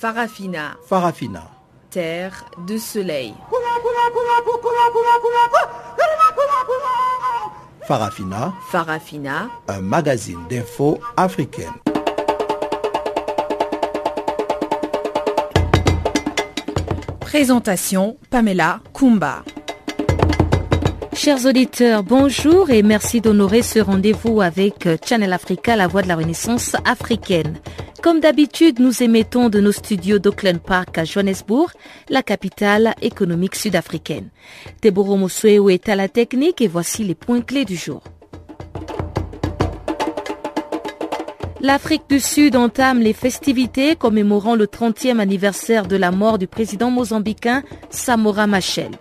[0.00, 0.76] Farafina.
[0.86, 1.42] Farafina.
[1.90, 3.34] Terre de soleil.
[7.84, 8.54] Farafina.
[8.70, 9.48] Farafina.
[9.66, 11.72] Un magazine d'infos africaine.
[17.18, 19.42] Présentation Pamela Kumba.
[21.12, 26.14] Chers auditeurs, bonjour et merci d'honorer ce rendez-vous avec Channel Africa, la voix de la
[26.14, 27.58] Renaissance africaine.
[28.02, 31.72] Comme d'habitude, nous émettons de nos studios d'Auckland Park à Johannesburg,
[32.08, 34.28] la capitale économique sud-africaine.
[34.80, 38.02] Teboro Mosweo est à la technique et voici les points clés du jour.
[41.60, 46.90] L'Afrique du Sud entame les festivités commémorant le 30e anniversaire de la mort du président
[46.90, 48.92] mozambicain Samora Machel.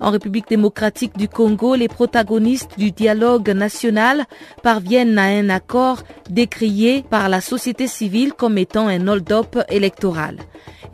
[0.00, 4.24] En République démocratique du Congo, les protagonistes du dialogue national
[4.62, 10.38] parviennent à un accord décrié par la société civile comme étant un hold-up électoral.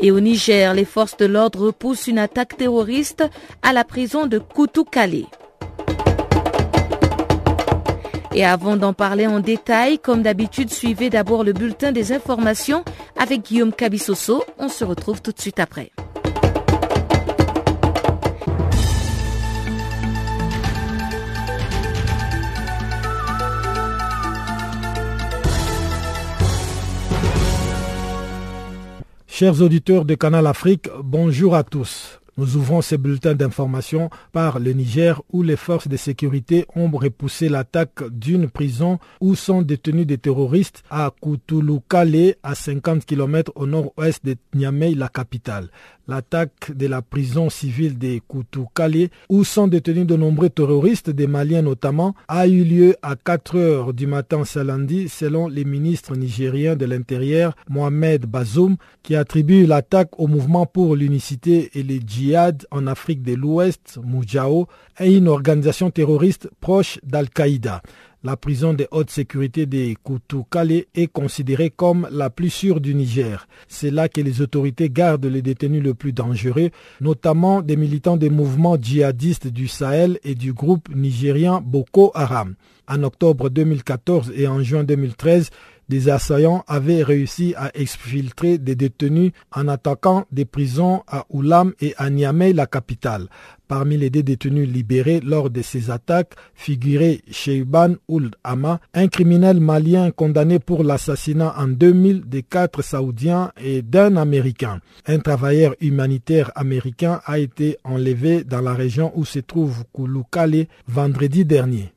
[0.00, 3.24] Et au Niger, les forces de l'ordre repoussent une attaque terroriste
[3.62, 5.26] à la prison de Koutoukale.
[8.34, 12.84] Et avant d'en parler en détail, comme d'habitude, suivez d'abord le bulletin des informations
[13.16, 14.44] avec Guillaume Cabissoso.
[14.58, 15.92] On se retrouve tout de suite après.
[29.38, 32.22] Chers auditeurs de Canal Afrique, bonjour à tous.
[32.38, 37.50] Nous ouvrons ces bulletins d'information par le Niger où les forces de sécurité ont repoussé
[37.50, 44.24] l'attaque d'une prison où sont détenus des terroristes à Koutoulou-Kale à 50 km au nord-ouest
[44.24, 45.68] de Niamey, la capitale
[46.08, 51.62] l'attaque de la prison civile de Koutoukale, où sont détenus de nombreux terroristes, des Maliens
[51.62, 56.76] notamment, a eu lieu à 4 heures du matin ce lundi, selon les ministres nigériens
[56.76, 62.86] de l'Intérieur, Mohamed Bazoum, qui attribue l'attaque au mouvement pour l'unicité et le djihad en
[62.86, 64.66] Afrique de l'Ouest, Moujao,
[65.00, 67.82] et une organisation terroriste proche d'Al-Qaïda.
[68.26, 73.46] La prison de haute sécurité de Koutoukale est considérée comme la plus sûre du Niger.
[73.68, 76.70] C'est là que les autorités gardent les détenus les plus dangereux,
[77.00, 82.56] notamment des militants des mouvements djihadistes du Sahel et du groupe nigérien Boko Haram.
[82.88, 85.50] En octobre 2014 et en juin 2013,
[85.88, 91.94] des assaillants avaient réussi à exfiltrer des détenus en attaquant des prisons à Oulam et
[91.96, 93.28] à Niamey, la capitale.
[93.68, 99.60] Parmi les deux détenus libérés lors de ces attaques figurait Sheiban Ould Ama, un criminel
[99.60, 104.80] malien condamné pour l'assassinat en 2000 de quatre Saoudiens et d'un Américain.
[105.06, 111.44] Un travailleur humanitaire américain a été enlevé dans la région où se trouve Kouloukale vendredi
[111.44, 111.92] dernier.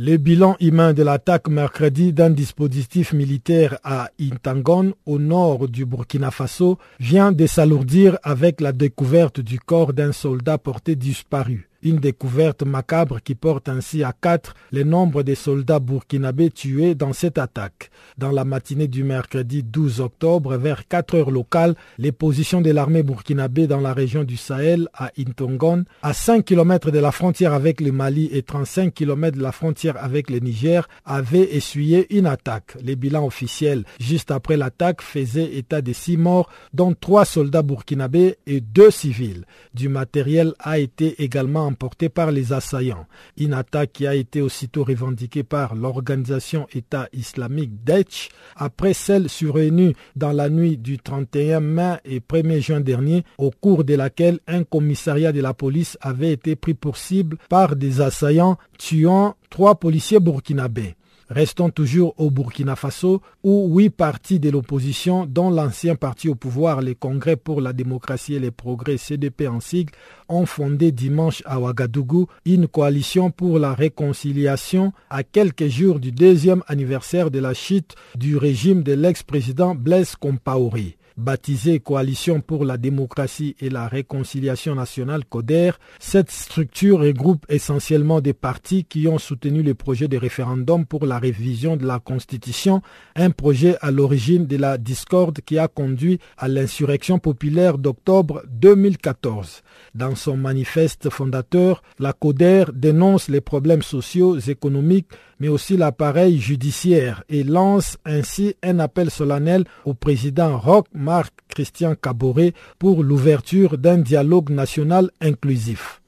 [0.00, 6.30] Le bilan humain de l'attaque mercredi d'un dispositif militaire à Intangon, au nord du Burkina
[6.30, 11.67] Faso, vient de s'alourdir avec la découverte du corps d'un soldat porté disparu.
[11.80, 17.12] Une découverte macabre qui porte ainsi à quatre le nombre de soldats burkinabés tués dans
[17.12, 17.92] cette attaque.
[18.16, 23.04] Dans la matinée du mercredi 12 octobre, vers 4 heures locales, les positions de l'armée
[23.04, 27.80] burkinabé dans la région du Sahel, à Intongon, à 5 km de la frontière avec
[27.80, 32.76] le Mali et 35 km de la frontière avec le Niger, avaient essuyé une attaque.
[32.82, 38.36] Les bilans officiels juste après l'attaque faisaient état de six morts, dont trois soldats burkinabés
[38.48, 39.44] et deux civils.
[39.74, 43.06] Du matériel a été également emporté par les assaillants.
[43.36, 49.94] Une attaque qui a été aussitôt revendiquée par l'organisation État islamique Daesh après celle survenue
[50.16, 54.64] dans la nuit du 31 mai et 1er juin dernier au cours de laquelle un
[54.64, 60.20] commissariat de la police avait été pris pour cible par des assaillants tuant trois policiers
[60.20, 60.94] burkinabés.
[61.30, 66.80] Restons toujours au Burkina Faso, où huit partis de l'opposition, dont l'ancien parti au pouvoir,
[66.80, 69.92] le Congrès pour la démocratie et les progrès CDP en sigle,
[70.28, 76.62] ont fondé dimanche à Ouagadougou une coalition pour la réconciliation à quelques jours du deuxième
[76.66, 83.56] anniversaire de la chute du régime de l'ex-président Blaise Compaoré baptisée Coalition pour la démocratie
[83.60, 89.74] et la réconciliation nationale CODER, cette structure regroupe essentiellement des partis qui ont soutenu le
[89.74, 92.80] projet de référendum pour la révision de la Constitution,
[93.16, 99.62] un projet à l'origine de la discorde qui a conduit à l'insurrection populaire d'octobre 2014.
[99.94, 105.08] Dans son manifeste fondateur, la CODER dénonce les problèmes sociaux, économiques,
[105.40, 111.94] mais aussi l'appareil judiciaire et lance ainsi un appel solennel au président Roch Marc Christian
[111.94, 116.00] Caboret pour l'ouverture d'un dialogue national inclusif.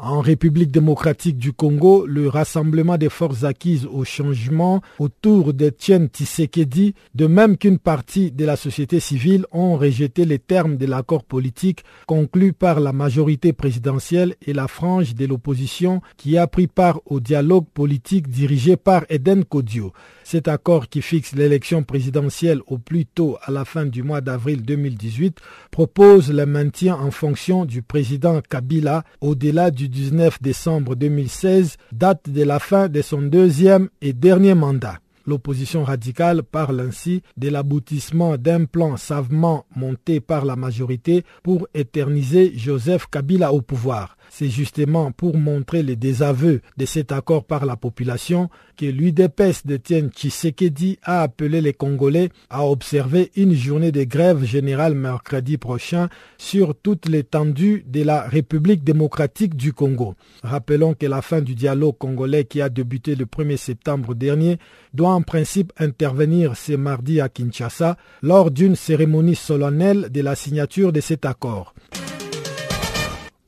[0.00, 6.94] En République démocratique du Congo, le rassemblement des forces acquises au changement autour d'Etienne Tshisekedi,
[7.16, 11.82] de même qu'une partie de la société civile, ont rejeté les termes de l'accord politique
[12.06, 17.18] conclu par la majorité présidentielle et la frange de l'opposition qui a pris part au
[17.18, 19.92] dialogue politique dirigé par Eden Kodio.
[20.30, 24.60] Cet accord qui fixe l'élection présidentielle au plus tôt à la fin du mois d'avril
[24.60, 25.38] 2018
[25.70, 32.42] propose le maintien en fonction du président Kabila au-delà du 19 décembre 2016, date de
[32.42, 34.98] la fin de son deuxième et dernier mandat.
[35.26, 42.52] L'opposition radicale parle ainsi de l'aboutissement d'un plan savement monté par la majorité pour éterniser
[42.54, 44.17] Joseph Kabila au pouvoir.
[44.38, 50.10] C'est justement pour montrer les désaveux de cet accord par la population que l'UDPS d'Etienne
[50.10, 56.76] Tshisekedi a appelé les Congolais à observer une journée de grève générale mercredi prochain sur
[56.76, 60.14] toute l'étendue de la République démocratique du Congo.
[60.44, 64.58] Rappelons que la fin du dialogue congolais qui a débuté le 1er septembre dernier
[64.94, 70.92] doit en principe intervenir ce mardi à Kinshasa lors d'une cérémonie solennelle de la signature
[70.92, 71.74] de cet accord.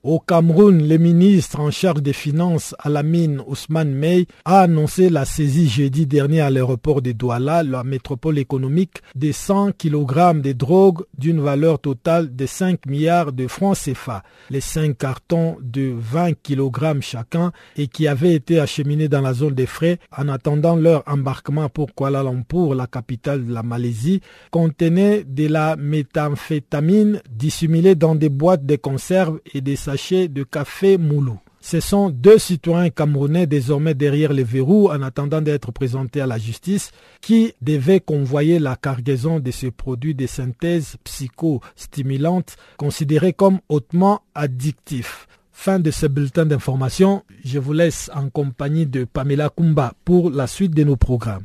[0.02, 5.10] Au Cameroun, le ministre en charge des finances à la mine Ousmane Mey a annoncé
[5.10, 10.52] la saisie jeudi dernier à l'aéroport de Douala, la métropole économique, de 100 kg de
[10.52, 14.22] drogue d'une valeur totale de 5 milliards de francs CFA.
[14.48, 19.54] Les 5 cartons de 20 kg chacun et qui avaient été acheminés dans la zone
[19.54, 25.24] des frais en attendant leur embarquement pour Kuala Lumpur, la capitale de la Malaisie, contenaient
[25.24, 31.38] de la méthamphétamine dissimulée dans des boîtes de conserve et des de café Moulou.
[31.60, 36.38] Ce sont deux citoyens camerounais désormais derrière les verrous en attendant d'être présentés à la
[36.38, 44.22] justice qui devaient convoyer la cargaison de ces produits de synthèse psychostimulantes considérés comme hautement
[44.34, 45.26] addictifs.
[45.52, 50.46] Fin de ce bulletin d'information, je vous laisse en compagnie de Pamela Kumba pour la
[50.46, 51.44] suite de nos programmes.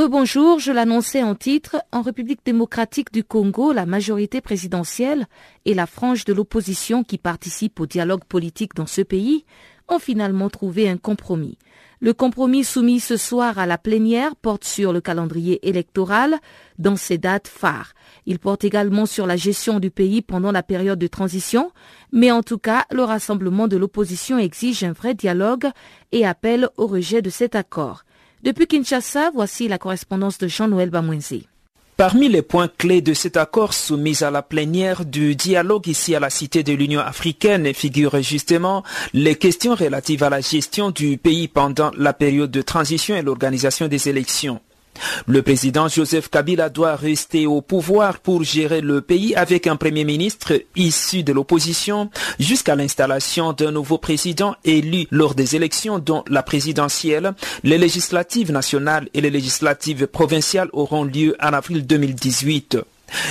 [0.00, 5.26] Rebonjour, je l'annonçais en titre, en République démocratique du Congo, la majorité présidentielle
[5.66, 9.44] et la frange de l'opposition qui participe au dialogue politique dans ce pays
[9.88, 11.58] ont finalement trouvé un compromis.
[12.00, 16.38] Le compromis soumis ce soir à la plénière porte sur le calendrier électoral
[16.78, 17.92] dans ses dates phares.
[18.24, 21.72] Il porte également sur la gestion du pays pendant la période de transition,
[22.10, 25.68] mais en tout cas, le rassemblement de l'opposition exige un vrai dialogue
[26.10, 28.04] et appelle au rejet de cet accord.
[28.42, 31.46] Depuis Kinshasa, voici la correspondance de Jean-Noël Bamwenzi.
[31.98, 36.20] Parmi les points clés de cet accord soumis à la plénière du dialogue ici à
[36.20, 38.82] la Cité de l'Union africaine figurent justement
[39.12, 43.88] les questions relatives à la gestion du pays pendant la période de transition et l'organisation
[43.88, 44.60] des élections.
[45.26, 50.04] Le président Joseph Kabila doit rester au pouvoir pour gérer le pays avec un premier
[50.04, 56.42] ministre issu de l'opposition jusqu'à l'installation d'un nouveau président élu lors des élections dont la
[56.42, 62.78] présidentielle, les législatives nationales et les législatives provinciales auront lieu en avril 2018.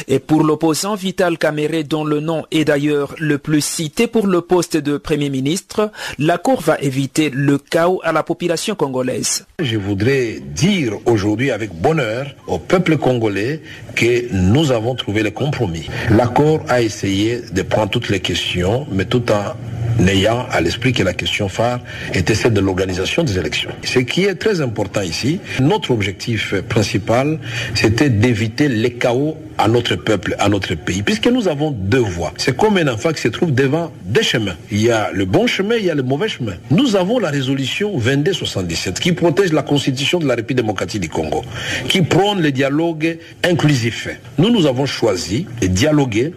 [0.07, 4.41] Et pour l'opposant Vital Kamere, dont le nom est d'ailleurs le plus cité pour le
[4.41, 9.45] poste de Premier ministre, l'accord va éviter le chaos à la population congolaise.
[9.59, 13.61] Je voudrais dire aujourd'hui avec bonheur au peuple congolais
[13.95, 15.87] que nous avons trouvé le compromis.
[16.09, 19.55] L'accord a essayé de prendre toutes les questions, mais tout en
[19.99, 21.79] n'ayant à l'esprit que la question phare
[22.13, 23.71] était celle de l'organisation des élections.
[23.83, 27.39] Ce qui est très important ici, notre objectif principal,
[27.75, 32.33] c'était d'éviter les chaos à notre peuple, à notre pays, puisque nous avons deux voies.
[32.37, 34.55] C'est comme un enfant qui se trouve devant deux chemins.
[34.71, 36.53] Il y a le bon chemin, il y a le mauvais chemin.
[36.71, 41.43] Nous avons la résolution 2277 qui protège la constitution de la République démocratique du Congo,
[41.89, 44.07] qui prône le dialogue inclusif.
[44.37, 46.33] Nous, nous avons choisi de dialoguer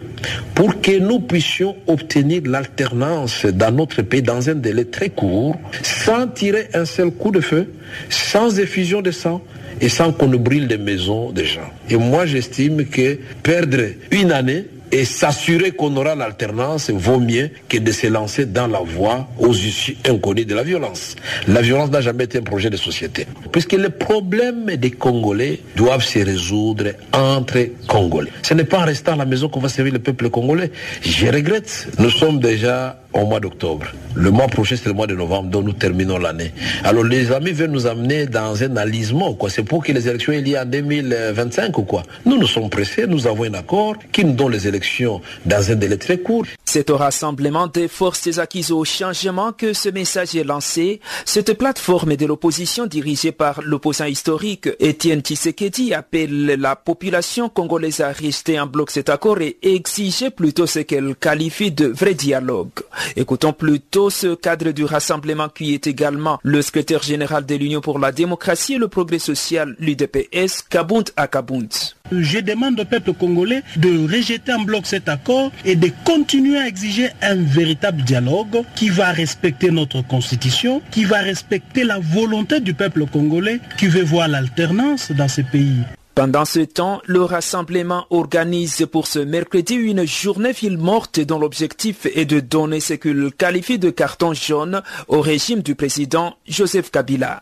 [0.53, 6.27] pour que nous puissions obtenir l'alternance dans notre pays dans un délai très court, sans
[6.27, 7.71] tirer un seul coup de feu,
[8.09, 9.41] sans effusion de sang,
[9.81, 11.69] et sans qu'on ne brûle les maisons des gens.
[11.89, 17.79] Et moi, j'estime que perdre une année et s'assurer qu'on aura l'alternance vaut mieux que
[17.79, 21.15] de se lancer dans la voie aux issues inconnues de la violence.
[21.47, 23.25] La violence n'a jamais été un projet de société.
[23.51, 28.29] Puisque les problèmes des Congolais doivent se résoudre entre Congolais.
[28.43, 30.71] Ce n'est pas en restant à la maison qu'on va servir le peuple congolais.
[31.01, 31.87] Je regrette.
[31.97, 33.87] Nous sommes déjà au mois d'octobre.
[34.15, 36.51] Le mois prochain, c'est le mois de novembre, dont nous terminons l'année.
[36.83, 39.49] Alors les amis veulent nous amener dans un alisement, quoi?
[39.49, 42.03] C'est pour que les élections aient lieu en 2025 ou quoi?
[42.25, 45.75] Nous, nous sommes pressés, nous avons un accord qui nous donne les élections dans un
[45.75, 46.45] délai très court.
[46.73, 51.01] C'est au rassemblement des forces acquises au changement que ce message est lancé.
[51.23, 58.11] Cette plateforme de l'opposition dirigée par l'opposant historique Étienne Tshisekedi appelle la population congolaise à
[58.11, 62.71] rester en bloc cet accord et exiger plutôt ce qu'elle qualifie de vrai dialogue.
[63.15, 67.99] Écoutons plutôt ce cadre du rassemblement qui est également le secrétaire général de l'Union pour
[67.99, 71.93] la démocratie et le progrès social, l'UDPS, Kabunt Akabunt.
[72.11, 76.67] Je demande au peuple congolais de rejeter en bloc cet accord et de continuer à
[76.67, 82.73] exiger un véritable dialogue qui va respecter notre constitution, qui va respecter la volonté du
[82.73, 85.77] peuple congolais qui veut voir l'alternance dans ce pays.
[86.13, 92.05] Pendant ce temps, le rassemblement organise pour ce mercredi une journée ville morte dont l'objectif
[92.13, 97.41] est de donner ce qu'il qualifie de carton jaune au régime du président Joseph Kabila.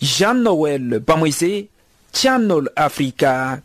[0.00, 1.68] Jean-Noël Bamoisé,
[2.12, 3.60] Channel Africa,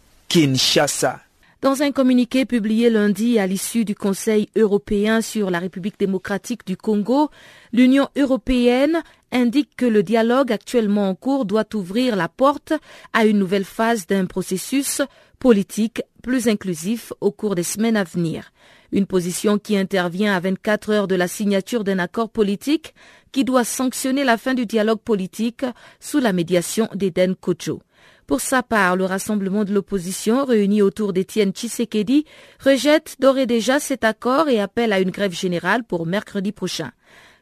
[1.61, 6.75] Dans un communiqué publié lundi à l'issue du Conseil européen sur la République démocratique du
[6.75, 7.29] Congo,
[7.71, 12.73] l'Union européenne indique que le dialogue actuellement en cours doit ouvrir la porte
[13.13, 15.01] à une nouvelle phase d'un processus
[15.39, 18.51] politique plus inclusif au cours des semaines à venir.
[18.91, 22.93] Une position qui intervient à 24 heures de la signature d'un accord politique
[23.31, 25.65] qui doit sanctionner la fin du dialogue politique
[26.01, 27.81] sous la médiation d'Eden Kocho.
[28.27, 32.25] Pour sa part, le rassemblement de l'opposition réuni autour d'Étienne Tshisekedi
[32.61, 36.91] rejette d'ores et déjà cet accord et appelle à une grève générale pour mercredi prochain.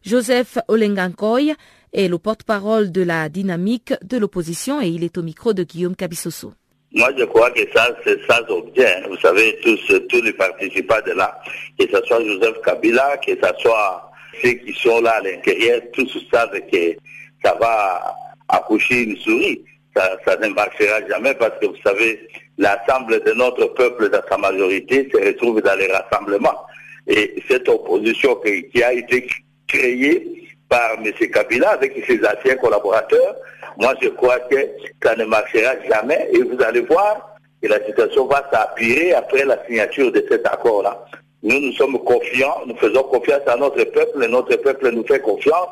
[0.04, 1.56] Joseph Olengankoy
[1.92, 5.96] est le porte-parole de la dynamique de l'opposition et il est au micro de Guillaume
[5.96, 6.54] Cabissoso.
[6.94, 9.02] Moi, je crois que ça, c'est ça objet.
[9.10, 11.36] Vous savez, tous, tous les participants de là,
[11.80, 16.16] que ce soit Joseph Kabila, que ce soit ceux qui sont là à l'intérieur, tous
[16.32, 16.96] savent que
[17.44, 18.16] ça va
[18.50, 19.64] accoucher une souris
[19.96, 25.10] ça, ne marchera jamais parce que vous savez, l'ensemble de notre peuple dans sa majorité
[25.12, 26.66] se retrouve dans les rassemblements.
[27.08, 29.28] Et cette opposition qui, a été
[29.68, 31.12] créée par M.
[31.30, 33.36] Kabila avec ses anciens collaborateurs,
[33.78, 34.58] moi je crois que
[35.04, 39.64] ça ne marchera jamais et vous allez voir que la situation va s'appuyer après la
[39.66, 41.06] signature de cet accord-là.
[41.44, 45.20] Nous, nous sommes confiants, nous faisons confiance à notre peuple, et notre peuple nous fait
[45.20, 45.70] confiance.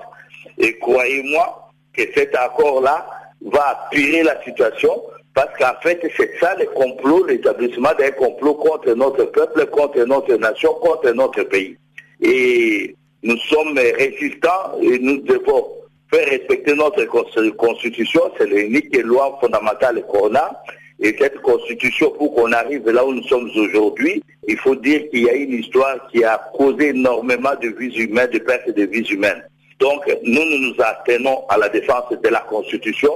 [0.60, 3.06] Et croyez-moi que cet accord-là
[3.52, 5.02] va appuyer la situation
[5.34, 10.36] parce qu'en fait, c'est ça le complot, l'établissement d'un complot contre notre peuple, contre notre
[10.36, 11.76] nation, contre notre pays.
[12.22, 15.66] Et nous sommes résistants et nous devons
[16.12, 18.22] faire respecter notre constitution.
[18.38, 20.52] C'est l'unique loi fondamentale qu'on a.
[21.00, 25.24] Et cette constitution, pour qu'on arrive là où nous sommes aujourd'hui, il faut dire qu'il
[25.24, 29.10] y a une histoire qui a causé énormément de vies humaines, de pertes de vies
[29.10, 29.44] humaines.
[29.80, 30.76] Donc, nous, nous nous
[31.50, 33.12] à la défense de la Constitution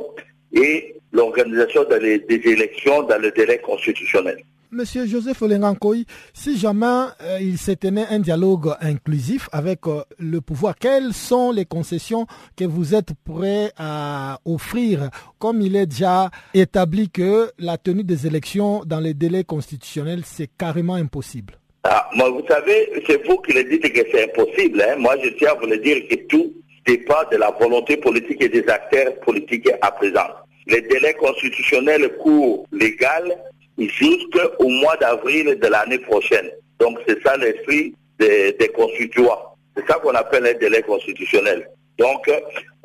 [0.53, 4.43] et l'organisation des élections dans le délai constitutionnel.
[4.69, 10.41] Monsieur Joseph Olengankoy, si jamais euh, il s'est tenu un dialogue inclusif avec euh, le
[10.41, 15.09] pouvoir, quelles sont les concessions que vous êtes prêts à offrir
[15.39, 20.49] Comme il est déjà établi que la tenue des élections dans les délais constitutionnels, c'est
[20.57, 21.57] carrément impossible?
[21.89, 24.81] Ah, moi, vous savez, c'est vous qui le dites que c'est impossible.
[24.81, 24.97] Hein.
[24.97, 26.53] Moi, je tiens à vous le dire que tout
[26.85, 30.27] dépend de la volonté politique et des acteurs politiques à présent.
[30.65, 33.37] Les délais constitutionnels courent légal
[33.77, 36.49] jusqu'au mois d'avril de l'année prochaine.
[36.79, 39.55] Donc c'est ça l'esprit des, constituants.
[39.77, 41.69] C'est ça qu'on appelle un délai constitutionnel.
[41.97, 42.29] Donc,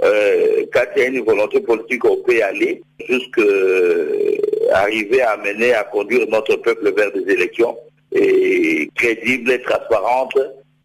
[0.04, 3.42] euh, quand il y a une volonté politique, on peut aller jusqu'à
[4.74, 7.76] arriver à mener, à conduire notre peuple vers des élections
[8.14, 10.38] et crédibles et transparentes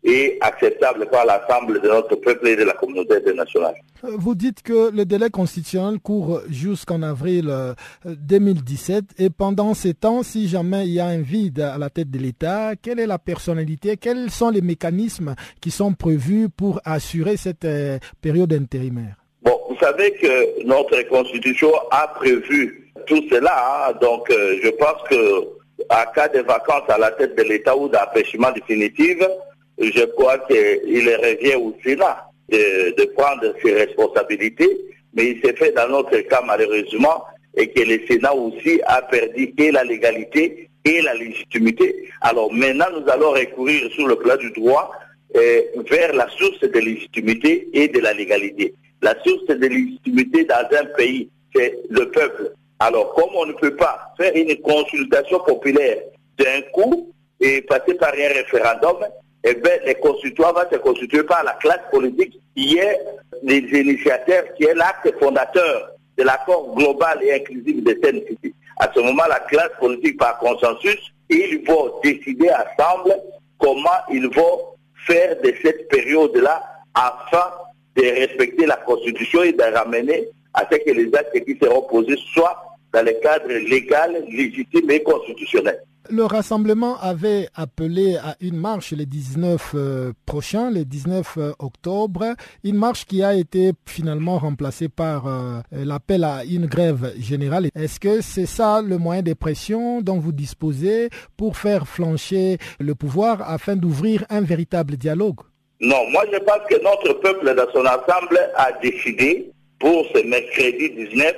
[0.07, 3.75] et acceptable par l'ensemble de notre peuple et de la communauté internationale.
[4.03, 7.51] Vous dites que le délai constitutionnel court jusqu'en avril
[8.05, 11.89] 2017 euh, et pendant ces temps, si jamais il y a un vide à la
[11.89, 16.79] tête de l'État, quelle est la personnalité, quels sont les mécanismes qui sont prévus pour
[16.86, 19.15] assurer cette euh, période intérimaire?
[19.41, 23.93] Bon, vous savez que notre constitution a prévu tout cela, hein.
[24.01, 25.56] donc euh, je pense que
[25.89, 29.17] à cas de vacances à la tête de l'État ou d'empêchement définitif,
[29.79, 34.69] je crois qu'il revient au Sénat de, prendre ses responsabilités,
[35.13, 39.53] mais il s'est fait dans notre cas malheureusement et que le Sénat aussi a perdu
[39.57, 42.10] et la légalité et la légitimité.
[42.22, 44.91] Alors maintenant, nous allons recourir sur le plan du droit
[45.36, 48.74] euh, vers la source de légitimité et de la légalité.
[49.01, 52.53] La source de légitimité dans un pays, c'est le peuple.
[52.79, 55.98] Alors, comme on ne peut pas faire une consultation populaire
[56.38, 58.98] d'un coup et passer par un référendum,
[59.43, 63.00] eh bien, les constituants vont se constituer par la classe politique qui est
[63.43, 69.00] les initiateurs, qui est l'acte fondateur de l'accord global et inclusif de city À ce
[69.00, 73.15] moment, la classe politique, par consensus, ils vont décider ensemble
[73.60, 74.60] comment ils vont
[75.05, 76.62] faire de cette période-là
[76.93, 77.51] afin
[77.96, 82.17] de respecter la Constitution et de ramener à ce que les actes qui seront posés
[82.34, 85.79] soient dans le cadre légal, légitime et constitutionnel.
[86.10, 92.34] Le rassemblement avait appelé à une marche le 19 euh, prochain, le 19 euh, octobre,
[92.63, 97.67] une marche qui a été finalement remplacée par euh, l'appel à une grève générale.
[97.75, 102.96] Est-ce que c'est ça le moyen de pression dont vous disposez pour faire flancher le
[102.96, 105.41] pouvoir afin d'ouvrir un véritable dialogue?
[105.82, 110.89] Non, moi je pense que notre peuple dans son ensemble a décidé pour ce mercredi
[110.91, 111.36] 19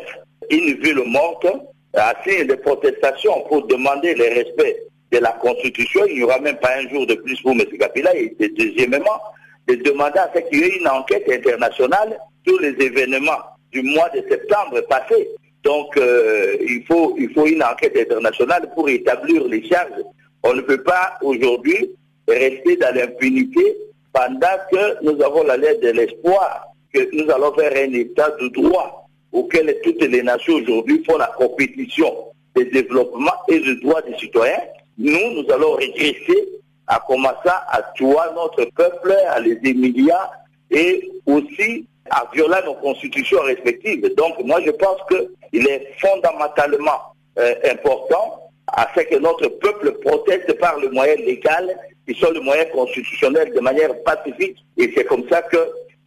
[0.50, 1.48] une ville morte
[1.94, 6.02] à signe de protestation pour demander le respect de la Constitution.
[6.08, 7.64] Il n'y aura même pas un jour de plus pour M.
[7.80, 8.16] Kapila.
[8.16, 9.20] Et deuxièmement,
[9.68, 13.40] de demander à ce qu'il y ait une enquête internationale sur les événements
[13.72, 15.30] du mois de septembre passé.
[15.64, 20.04] Donc, euh, il, faut, il faut une enquête internationale pour établir les charges.
[20.44, 21.92] On ne peut pas aujourd'hui
[22.28, 23.78] rester dans l'impunité
[24.14, 28.48] pendant que nous avons la lettre de l'espoir que nous allons faire un état de
[28.48, 28.99] droit
[29.32, 32.14] auquel toutes les nations aujourd'hui font la compétition
[32.56, 34.62] de développement et de droits des citoyens,
[34.98, 36.50] nous, nous allons régresser
[36.88, 40.12] à commencer à tuer notre peuple, à les humilier
[40.72, 44.02] et aussi à violer nos constitutions respectives.
[44.16, 50.60] Donc moi je pense qu'il est fondamentalement euh, important à ce que notre peuple proteste
[50.60, 51.76] par le moyen légal,
[52.08, 54.58] qui sont le moyen constitutionnel de manière pacifique.
[54.78, 55.58] Et c'est comme ça que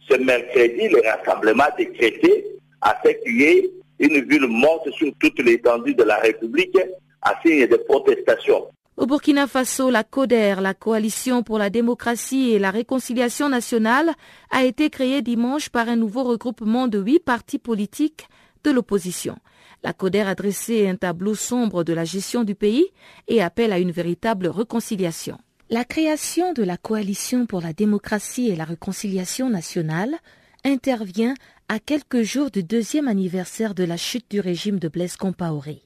[0.09, 2.45] ce mercredi, le rassemblement décrété
[2.83, 6.77] à ce qu'il y ait une ville morte sur toute l'étendue de la République
[7.21, 8.67] à signe de protestation.
[8.95, 14.11] Au Burkina Faso, la CODER, la Coalition pour la démocratie et la réconciliation nationale,
[14.51, 18.27] a été créée dimanche par un nouveau regroupement de huit partis politiques
[18.63, 19.35] de l'opposition.
[19.83, 22.85] La CODER a dressé un tableau sombre de la gestion du pays
[23.27, 25.37] et appelle à une véritable réconciliation.
[25.69, 30.15] La création de la Coalition pour la démocratie et la réconciliation nationale
[30.63, 31.33] intervient
[31.67, 35.81] à quelques jours du deuxième anniversaire de la chute du régime de Blaise Compaoré.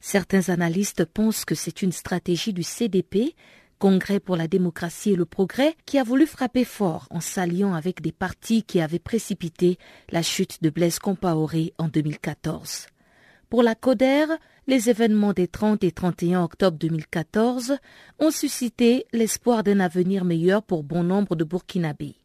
[0.00, 3.34] Certains analystes pensent que c'est une stratégie du CDP,
[3.78, 8.00] Congrès pour la démocratie et le progrès, qui a voulu frapper fort en s'alliant avec
[8.00, 9.78] des partis qui avaient précipité
[10.10, 12.86] la chute de Blaise Compaoré en 2014.
[13.48, 14.26] Pour la CODER,
[14.66, 17.76] les événements des 30 et 31 octobre 2014
[18.18, 22.16] ont suscité l'espoir d'un avenir meilleur pour bon nombre de Burkinabés.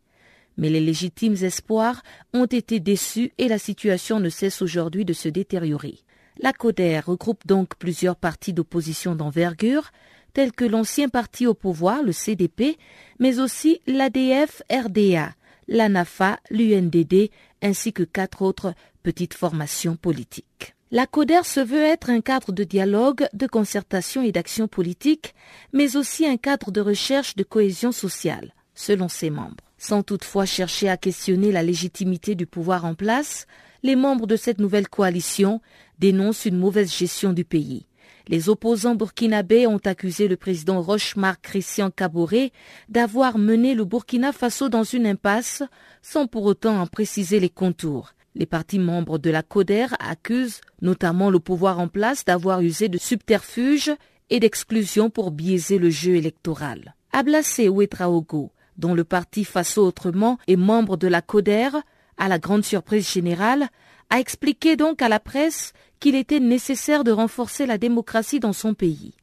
[0.58, 5.30] Mais les légitimes espoirs ont été déçus et la situation ne cesse aujourd'hui de se
[5.30, 6.00] détériorer.
[6.40, 9.92] La CODER regroupe donc plusieurs partis d'opposition d'envergure,
[10.34, 12.78] tels que l'ancien parti au pouvoir, le CDP,
[13.20, 15.34] mais aussi l'ADF-RDA,
[15.68, 17.30] l'ANAFA, l'UNDD,
[17.62, 20.76] ainsi que quatre autres petites formations politiques.
[20.92, 25.34] La CODER se veut être un cadre de dialogue, de concertation et d'action politique,
[25.72, 29.64] mais aussi un cadre de recherche de cohésion sociale, selon ses membres.
[29.84, 33.48] Sans toutefois chercher à questionner la légitimité du pouvoir en place,
[33.84, 35.60] les membres de cette nouvelle coalition
[36.00, 37.86] dénoncent une mauvaise gestion du pays.
[38.30, 42.54] Les opposants burkinabés ont accusé le président Rochemar Christian Caboret
[42.88, 45.64] d'avoir mené le Burkina Faso dans une impasse
[46.02, 48.14] sans pour autant en préciser les contours.
[48.36, 52.98] Les partis membres de la CODER accusent notamment le pouvoir en place d'avoir usé de
[52.98, 53.92] subterfuges
[54.30, 56.96] et d'exclusion pour biaiser le jeu électoral.
[57.12, 61.70] Ablassé Ouetraogo, dont le parti Faso Autrement est membre de la CODER,
[62.18, 63.70] à la grande surprise générale,
[64.10, 68.74] a expliqué donc à la presse qu'il était nécessaire de renforcer la démocratie dans son
[68.74, 69.14] pays.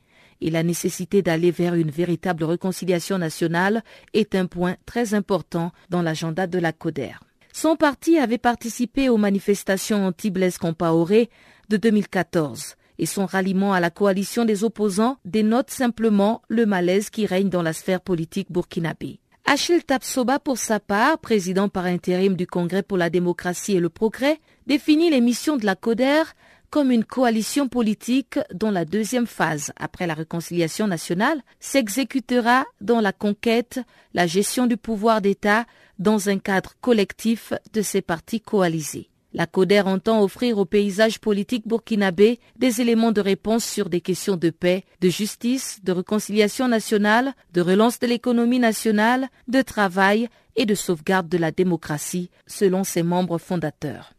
[0.40, 3.82] et la nécessité d'aller vers une véritable réconciliation nationale
[4.14, 7.12] est un point très important dans l'agenda de la CODER.
[7.52, 11.30] Son parti avait participé aux manifestations anti-Blaise Compaoré
[11.68, 17.26] de 2014 et son ralliement à la coalition des opposants dénote simplement le malaise qui
[17.26, 19.19] règne dans la sphère politique burkinabé.
[19.44, 23.88] Achille Tapsoba, pour sa part, président par intérim du Congrès pour la démocratie et le
[23.88, 26.22] progrès, définit les missions de la CODER
[26.70, 33.12] comme une coalition politique dont la deuxième phase, après la réconciliation nationale, s'exécutera dans la
[33.12, 33.80] conquête,
[34.14, 35.66] la gestion du pouvoir d'État
[35.98, 39.09] dans un cadre collectif de ces partis coalisés.
[39.32, 44.36] La CODER entend offrir au paysage politique burkinabé des éléments de réponse sur des questions
[44.36, 50.66] de paix, de justice, de réconciliation nationale, de relance de l'économie nationale, de travail et
[50.66, 54.12] de sauvegarde de la démocratie, selon ses membres fondateurs.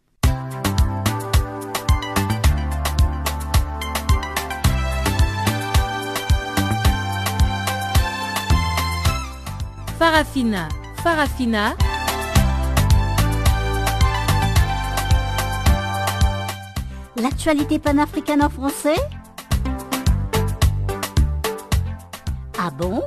[9.99, 10.69] Farafina,
[11.03, 11.75] Farafina.
[17.17, 18.95] L'actualité panafricaine en français
[22.57, 23.01] Ah bon?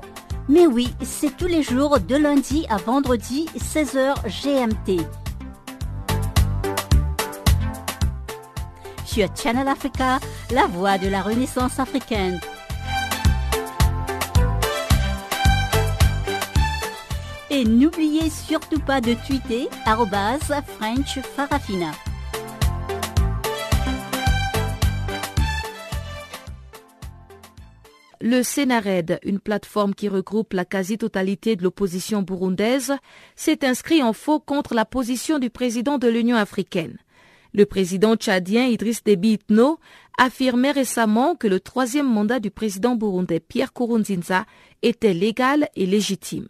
[0.47, 5.01] Mais oui, c'est tous les jours de lundi à vendredi 16h GMT.
[9.07, 10.19] Sur Channel Africa,
[10.51, 12.41] la voix de la Renaissance africaine.
[17.49, 19.71] Et n'oubliez surtout pas de tweeter
[20.79, 21.93] French Farafina.
[28.27, 32.95] Le Sénared, une plateforme qui regroupe la quasi-totalité de l'opposition burundaise,
[33.37, 36.97] s'est inscrit en faux contre la position du président de l'Union africaine.
[37.53, 39.79] Le président tchadien Idriss Déby Itno
[40.17, 44.47] affirmait récemment que le troisième mandat du président burundais Pierre Kourounzinza
[44.81, 46.49] était légal et légitime.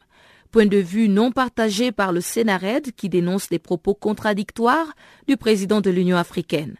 [0.53, 4.95] Point de vue non partagé par le Sénared qui dénonce les propos contradictoires
[5.27, 6.77] du président de l'Union africaine.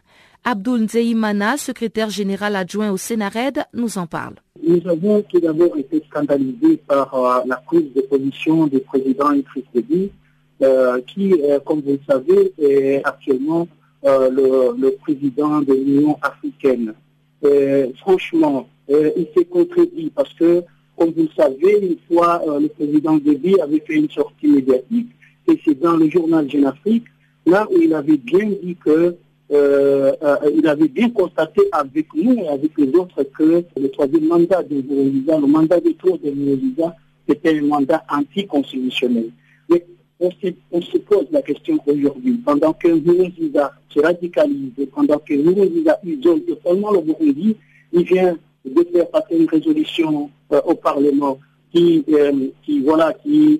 [0.47, 4.35] Abdul Nzeimana, secrétaire général adjoint au Sénared, nous en parle.
[4.61, 9.63] Nous avons tout d'abord été scandalisés par euh, la prise de position du président Idriss
[9.73, 10.11] Déby,
[10.61, 13.67] euh, qui, euh, comme vous le savez, est actuellement
[14.03, 16.93] le, président de l'Union africaine.
[17.97, 20.61] franchement, il s'est contredit parce que,
[20.95, 25.09] comme vous le savez, une fois le président Déby avait fait une sortie médiatique,
[25.47, 27.05] et c'est dans le journal Jeune Afrique,
[27.47, 29.15] là où il avait bien dit que
[29.51, 34.27] euh, euh, il avait bien constaté avec nous et avec les autres que le troisième
[34.27, 36.95] mandat de Voroziza, le mandat de tour de Voroziza,
[37.27, 39.29] c'était un mandat anticonstitutionnel.
[39.69, 39.85] Mais
[40.19, 46.41] on se, pose la question aujourd'hui, pendant que Voroziza se radicalise, pendant que Voroziza isole
[46.41, 47.55] totalement le Burundi,
[47.93, 51.37] il vient de faire passer une résolution euh, au Parlement
[51.71, 52.03] qui,
[52.83, 53.59] voilà, qui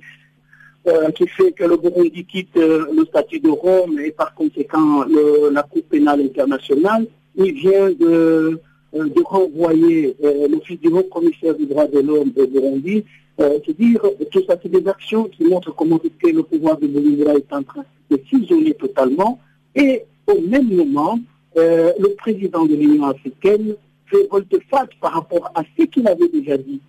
[0.88, 5.04] euh, qui fait que le Burundi quitte euh, le statut de Rome et par conséquent
[5.52, 7.08] la Cour pénale internationale.
[7.36, 8.60] Il vient de,
[8.94, 10.16] euh, renvoyer
[10.48, 13.04] l'office du haut commissaire du droit de l'homme de Burundi.
[13.38, 14.00] C'est-à-dire,
[14.32, 17.84] tout ça, c'est des actions qui montrent comment le pouvoir de Burundi est en train
[18.12, 19.40] de s'isoler totalement.
[19.76, 21.20] Et au même moment,
[21.56, 26.80] le président de l'Union africaine fait volte-face par rapport à ce qu'il avait déjà dit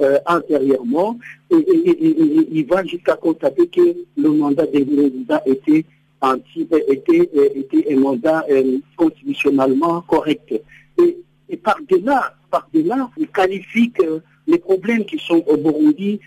[0.00, 1.18] euh, antérieurement
[1.50, 1.56] et,
[2.50, 5.84] il va jusqu'à constater que le mandat des candidats était,
[6.20, 10.54] anti, était, était un mandat euh, constitutionnellement correct.
[10.98, 16.20] Et, par-delà, par-delà, il qualifie que les problèmes qui sont au Burundi,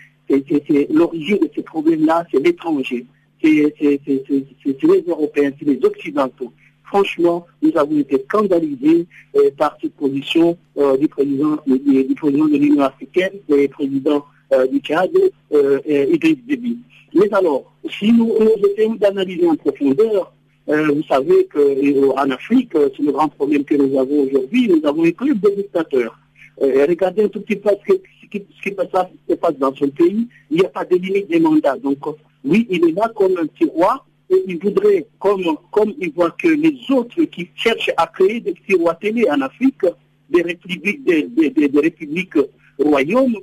[0.90, 3.06] l'origine de ces problèmes-là, c'est l'étranger,
[3.42, 6.52] c'est les Européens, c'est les Occidentaux
[6.90, 12.56] franchement, nous avons été scandalisés euh, par cette position euh, du, président, du, président de
[12.56, 15.10] l'Union africaine et président euh, du Tchad,
[15.86, 16.78] Idriss Déby.
[17.14, 18.34] Mais alors, si nous,
[18.72, 20.32] essayons d'analyser en profondeur,
[20.66, 25.10] vous savez qu'en Afrique, c'est le grand problème que nous avons aujourd'hui, nous avons un
[25.10, 26.16] club de dictateurs.
[26.60, 27.94] regardez un tout petit peu ce,
[28.30, 31.76] qui, se passe dans son pays, il n'y a pas de limite des mandats.
[31.76, 31.98] Donc,
[32.44, 36.48] oui, il est là comme un tiroir et il voudrait, comme, comme il voit que
[36.48, 38.54] les autres qui cherchent à créer des
[39.00, 39.82] télé en Afrique,
[40.30, 42.38] des républiques, des, républiques
[42.78, 43.36] royaumes,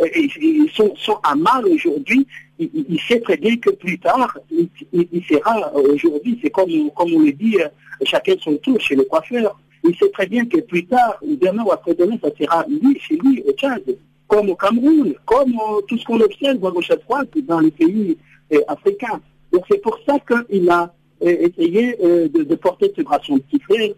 [0.00, 2.26] euh, ils sont, sont à mal aujourd'hui.
[2.58, 7.32] Il, sait très bien que plus tard, il, sera aujourd'hui, c'est comme, comme on le
[7.32, 7.68] dit, euh,
[8.04, 9.58] chacun son tour chez le coiffeur.
[9.84, 13.42] Il sait très bien que plus tard, demain ou après-demain, ça sera lui, chez lui,
[13.46, 13.82] au Tchad,
[14.26, 17.70] comme au Cameroun, comme euh, tout ce qu'on observe à gauche à droite dans les
[17.70, 18.16] pays
[18.68, 19.20] africains.
[19.52, 23.38] Donc c'est pour ça qu'il a euh, essayé euh, de, porter ce bras à son
[23.38, 23.90] petit frère,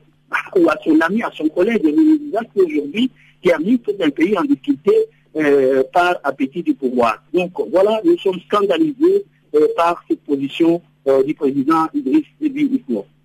[0.57, 3.11] ou à son ami, à son collègue, qui aujourd'hui,
[3.43, 4.93] qui a mis tout un pays en difficulté
[5.93, 7.21] par appétit du pouvoir.
[7.33, 9.25] Donc voilà, nous sommes scandalisés
[9.77, 10.81] par cette position
[11.27, 12.85] du président Idriss Déby.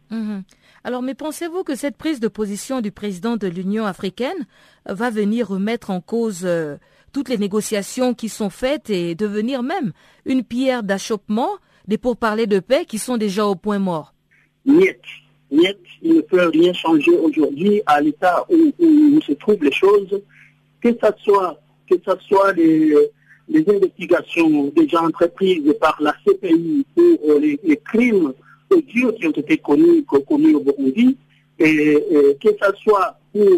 [0.09, 0.43] Mhm.
[0.83, 4.47] Alors, mais pensez-vous que cette prise de position du président de l'Union africaine
[4.87, 6.47] va venir remettre en cause
[7.11, 9.91] toutes les négociations qui sont faites et devenir même
[10.25, 11.51] une pierre d'achoppement
[11.89, 14.13] des pourparlers de paix qui sont déjà au point mort.
[14.63, 15.01] Niet,
[15.49, 20.21] niet, il ne peut rien changer aujourd'hui à l'état où, se trouvent les choses,
[20.81, 22.95] que ce soit, que ce soit les,
[23.67, 28.33] investigations déjà entreprises par la CPI pour les, crimes
[28.69, 30.05] odieux qui ont été commis,
[30.53, 31.17] au Burundi,
[31.57, 31.97] et,
[32.39, 33.49] que ce soit pour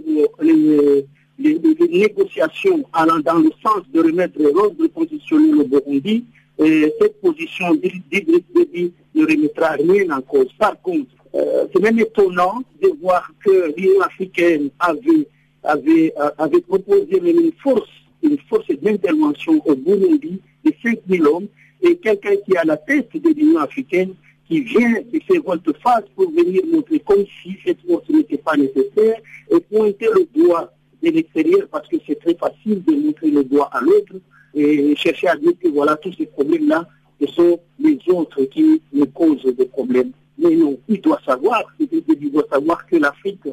[0.41, 1.05] les,
[1.37, 6.23] les, négociations allant dans le sens de remettre l'ordre constitutionnel au Burundi,
[6.63, 10.51] et cette position d'Idriss Déby ne remettra rien en cause.
[10.59, 15.27] Par contre, euh, c'est même étonnant de voir que l'Union africaine avait,
[15.63, 17.89] avait, euh, avait proposé une force,
[18.21, 21.47] une force d'intervention au Burundi de 5 000 hommes
[21.81, 24.13] et quelqu'un qui est à la tête de l'Union africaine
[24.47, 29.17] qui vient de faire volte-face pour venir montrer comme si cette force n'était pas nécessaire
[29.49, 30.71] et pointer le doigt
[31.01, 34.13] de l'extérieur parce que c'est très facile de montrer le doigt à l'autre
[34.53, 36.87] et chercher à dire que voilà, tous ces problèmes-là,
[37.19, 40.11] ce sont les autres qui nous causent des problèmes.
[40.37, 43.43] Mais non, il doit savoir, il doit savoir que l'Afrique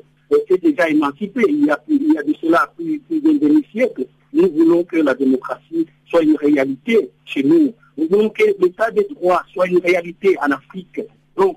[0.49, 1.45] s'est déjà émancipée.
[1.49, 4.07] Il y, a, il y a de cela plus, plus d'un demi-siècle.
[4.33, 7.75] Nous voulons que la démocratie soit une réalité chez nous.
[7.97, 11.01] Nous voulons que l'état des droits soit une réalité en Afrique.
[11.37, 11.57] Donc,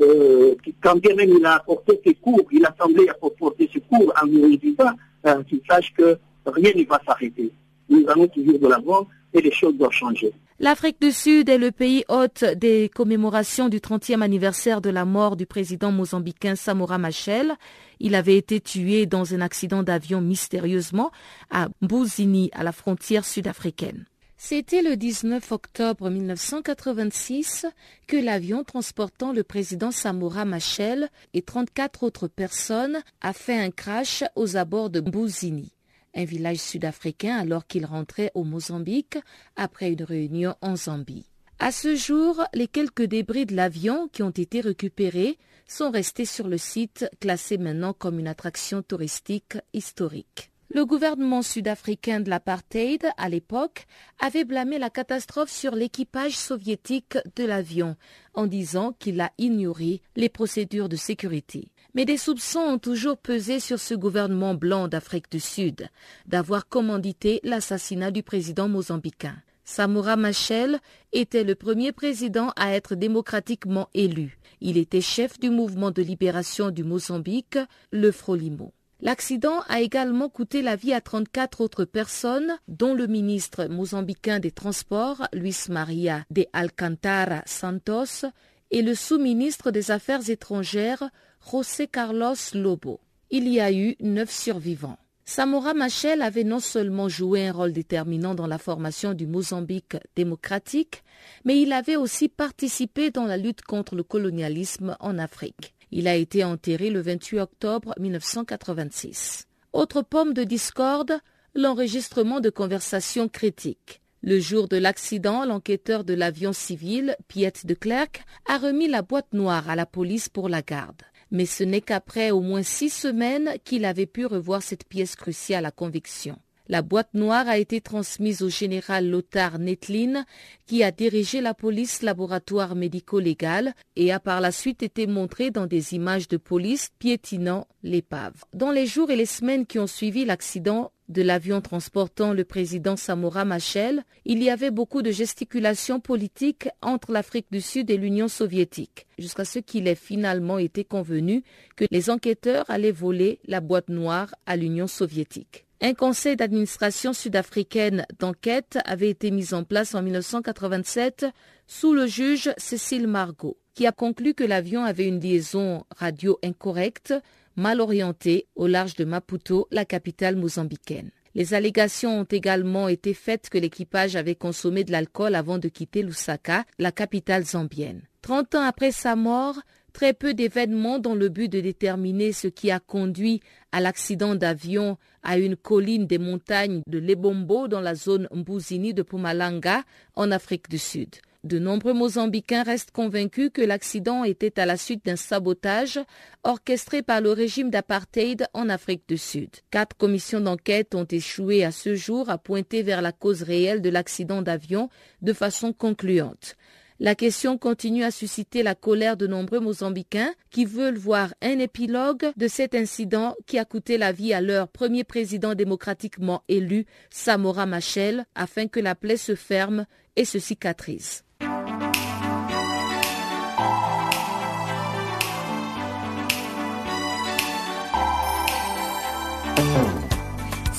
[0.00, 4.12] euh, quand bien même il a apporté ses cours, il a semblé apporter ses cours
[4.20, 4.90] en nous disant
[5.26, 7.50] euh, qu'il sache que rien ne va s'arrêter.
[7.88, 10.32] Nous allons toujours de l'avant et les choses doivent changer.
[10.58, 15.36] L'Afrique du Sud est le pays hôte des commémorations du 30e anniversaire de la mort
[15.36, 17.52] du président mozambicain Samora Machel.
[18.00, 21.10] Il avait été tué dans un accident d'avion mystérieusement
[21.50, 24.06] à Mbuzini, à la frontière sud-africaine.
[24.38, 27.66] C'était le 19 octobre 1986
[28.06, 34.24] que l'avion transportant le président Samora Machel et 34 autres personnes a fait un crash
[34.36, 35.75] aux abords de Mbuzini
[36.16, 39.18] un village sud-africain alors qu'il rentrait au Mozambique
[39.54, 41.30] après une réunion en Zambie.
[41.58, 46.48] À ce jour, les quelques débris de l'avion qui ont été récupérés sont restés sur
[46.48, 50.50] le site, classé maintenant comme une attraction touristique historique.
[50.68, 53.86] Le gouvernement sud-africain de l'apartheid, à l'époque,
[54.18, 57.96] avait blâmé la catastrophe sur l'équipage soviétique de l'avion,
[58.34, 61.68] en disant qu'il a ignoré les procédures de sécurité.
[61.96, 65.88] Mais des soupçons ont toujours pesé sur ce gouvernement blanc d'Afrique du Sud
[66.26, 69.34] d'avoir commandité l'assassinat du président mozambicain.
[69.64, 70.78] Samora Machel
[71.14, 74.36] était le premier président à être démocratiquement élu.
[74.60, 77.58] Il était chef du mouvement de libération du Mozambique,
[77.92, 78.74] le Frolimo.
[79.00, 84.50] L'accident a également coûté la vie à 34 autres personnes, dont le ministre mozambicain des
[84.50, 88.26] Transports, Luis Maria de Alcantara Santos,
[88.70, 93.00] et le sous-ministre des Affaires étrangères, José Carlos Lobo.
[93.30, 94.98] Il y a eu neuf survivants.
[95.24, 101.02] Samora Machel avait non seulement joué un rôle déterminant dans la formation du Mozambique démocratique,
[101.44, 105.74] mais il avait aussi participé dans la lutte contre le colonialisme en Afrique.
[105.90, 109.46] Il a été enterré le 28 octobre 1986.
[109.72, 111.18] Autre pomme de discorde,
[111.54, 114.00] l'enregistrement de conversations critiques.
[114.22, 119.32] Le jour de l'accident, l'enquêteur de l'avion civil, Piet de Klerk, a remis la boîte
[119.32, 123.54] noire à la police pour la garde mais ce n'est qu'après au moins six semaines
[123.64, 126.38] qu'il avait pu revoir cette pièce cruciale à conviction.
[126.68, 130.24] La boîte noire a été transmise au général Lothar Netlin,
[130.66, 135.66] qui a dirigé la police laboratoire médico-légal et a par la suite été montrée dans
[135.66, 138.44] des images de police piétinant l'épave.
[138.52, 142.96] Dans les jours et les semaines qui ont suivi l'accident, de l'avion transportant le président
[142.96, 148.28] Samora Machel, il y avait beaucoup de gesticulations politiques entre l'Afrique du Sud et l'Union
[148.28, 151.42] soviétique, jusqu'à ce qu'il ait finalement été convenu
[151.76, 155.66] que les enquêteurs allaient voler la boîte noire à l'Union soviétique.
[155.82, 161.26] Un conseil d'administration sud-africaine d'enquête avait été mis en place en 1987
[161.66, 167.12] sous le juge Cécile Margot, qui a conclu que l'avion avait une liaison radio incorrecte
[167.56, 171.10] mal orienté au large de Maputo, la capitale mozambicaine.
[171.34, 176.02] Les allégations ont également été faites que l'équipage avait consommé de l'alcool avant de quitter
[176.02, 178.02] Lusaka, la capitale zambienne.
[178.22, 179.56] Trente ans après sa mort,
[179.92, 183.40] très peu d'événements dans le but de déterminer ce qui a conduit
[183.70, 189.02] à l'accident d'avion à une colline des montagnes de Lebombo dans la zone Mbuzini de
[189.02, 191.16] Pumalanga en Afrique du Sud.
[191.46, 196.00] De nombreux Mozambicains restent convaincus que l'accident était à la suite d'un sabotage
[196.42, 199.50] orchestré par le régime d'apartheid en Afrique du Sud.
[199.70, 203.90] Quatre commissions d'enquête ont échoué à ce jour à pointer vers la cause réelle de
[203.90, 204.88] l'accident d'avion
[205.22, 206.56] de façon concluante.
[206.98, 212.32] La question continue à susciter la colère de nombreux Mozambicains qui veulent voir un épilogue
[212.36, 217.66] de cet incident qui a coûté la vie à leur premier président démocratiquement élu, Samora
[217.66, 221.22] Machel, afin que la plaie se ferme et se cicatrise.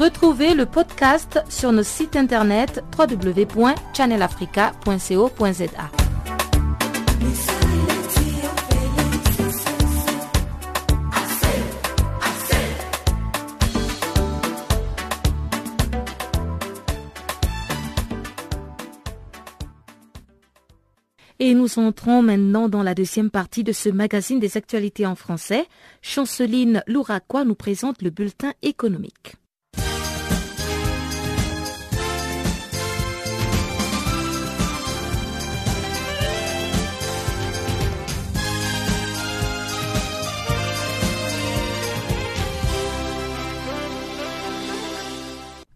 [0.00, 5.90] Retrouvez le podcast sur nos sites internet www.channelafrica.co.za.
[21.38, 25.66] Et nous entrons maintenant dans la deuxième partie de ce magazine des actualités en français.
[26.00, 29.36] Chanceline Louraquois nous présente le bulletin économique.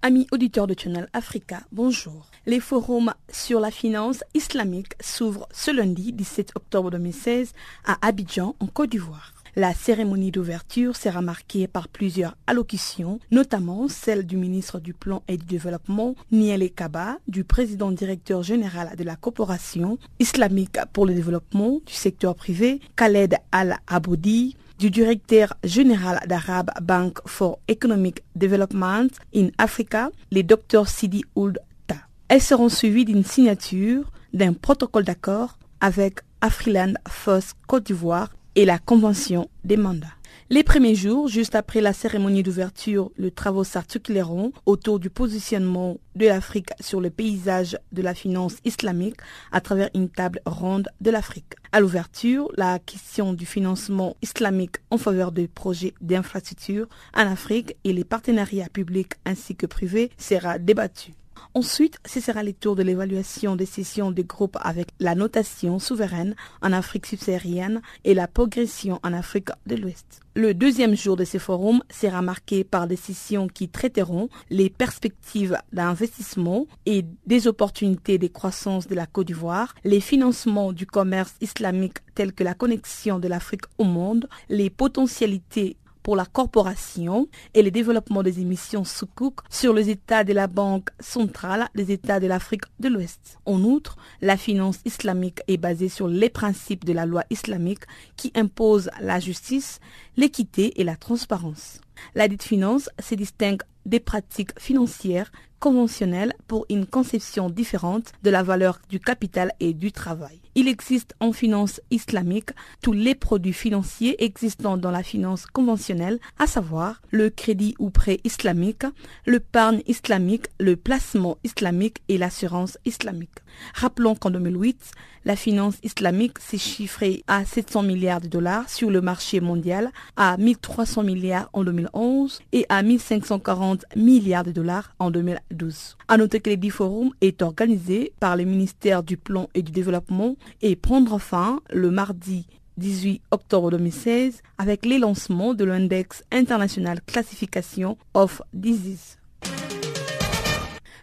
[0.06, 2.28] Amis auditeurs de Channel Africa, bonjour.
[2.44, 7.54] Les forums sur la finance islamique s'ouvrent ce lundi 17 octobre 2016
[7.86, 9.32] à Abidjan, en Côte d'Ivoire.
[9.56, 15.38] La cérémonie d'ouverture sera marquée par plusieurs allocutions, notamment celle du ministre du Plan et
[15.38, 21.80] du Développement, Niel Kaba, du président directeur général de la coopération islamique pour le développement
[21.86, 30.10] du secteur privé, Khaled Al-Aboudi, du directeur général d'Arab Bank for Economic Development in Africa,
[30.30, 31.94] les Dr Sidi Ould Ta.
[32.28, 38.76] Elles seront suivies d'une signature d'un protocole d'accord avec Afriland First Côte d'Ivoire et la
[38.76, 40.13] Convention des mandats.
[40.50, 46.26] Les premiers jours, juste après la cérémonie d'ouverture, les travaux s'articuleront autour du positionnement de
[46.26, 49.16] l'Afrique sur le paysage de la finance islamique
[49.52, 51.54] à travers une table ronde de l'Afrique.
[51.72, 57.94] À l'ouverture, la question du financement islamique en faveur des projets d'infrastructure en Afrique et
[57.94, 61.14] les partenariats publics ainsi que privés sera débattue.
[61.52, 66.34] Ensuite, ce sera le tour de l'évaluation des sessions de groupe avec la notation souveraine
[66.62, 70.20] en Afrique subsaharienne et la progression en Afrique de l'Ouest.
[70.36, 75.56] Le deuxième jour de ce forum sera marqué par des sessions qui traiteront les perspectives
[75.72, 81.98] d'investissement et des opportunités de croissance de la Côte d'Ivoire, les financements du commerce islamique
[82.16, 87.72] tels que la connexion de l'Afrique au monde, les potentialités pour la corporation et le
[87.72, 92.64] développement des émissions Soukouk sur les États de la Banque centrale des États de l'Afrique
[92.78, 93.38] de l'Ouest.
[93.46, 97.84] En outre, la finance islamique est basée sur les principes de la loi islamique
[98.16, 99.80] qui impose la justice,
[100.16, 101.80] l'équité et la transparence.
[102.14, 105.32] La dite finance se distingue des pratiques financières
[105.64, 110.42] conventionnelles pour une conception différente de la valeur du capital et du travail.
[110.56, 112.50] Il existe en finance islamique
[112.82, 118.20] tous les produits financiers existants dans la finance conventionnelle, à savoir le crédit ou prêt
[118.24, 118.84] islamique,
[119.26, 123.40] l'épargne islamique, le placement islamique et l'assurance islamique.
[123.74, 124.92] Rappelons qu'en 2008,
[125.24, 130.36] la finance islamique s'est chiffrée à 700 milliards de dollars sur le marché mondial, à
[130.36, 135.10] 1300 milliards en 2011 et à 1540 milliards de dollars en
[135.54, 135.96] 2012.
[136.08, 140.36] À noter que le Forum est organisé par le ministère du Plan et du Développement
[140.62, 147.96] et prendra fin le mardi 18 octobre 2016 avec les lancements de l'index international classification
[148.14, 149.18] of disease.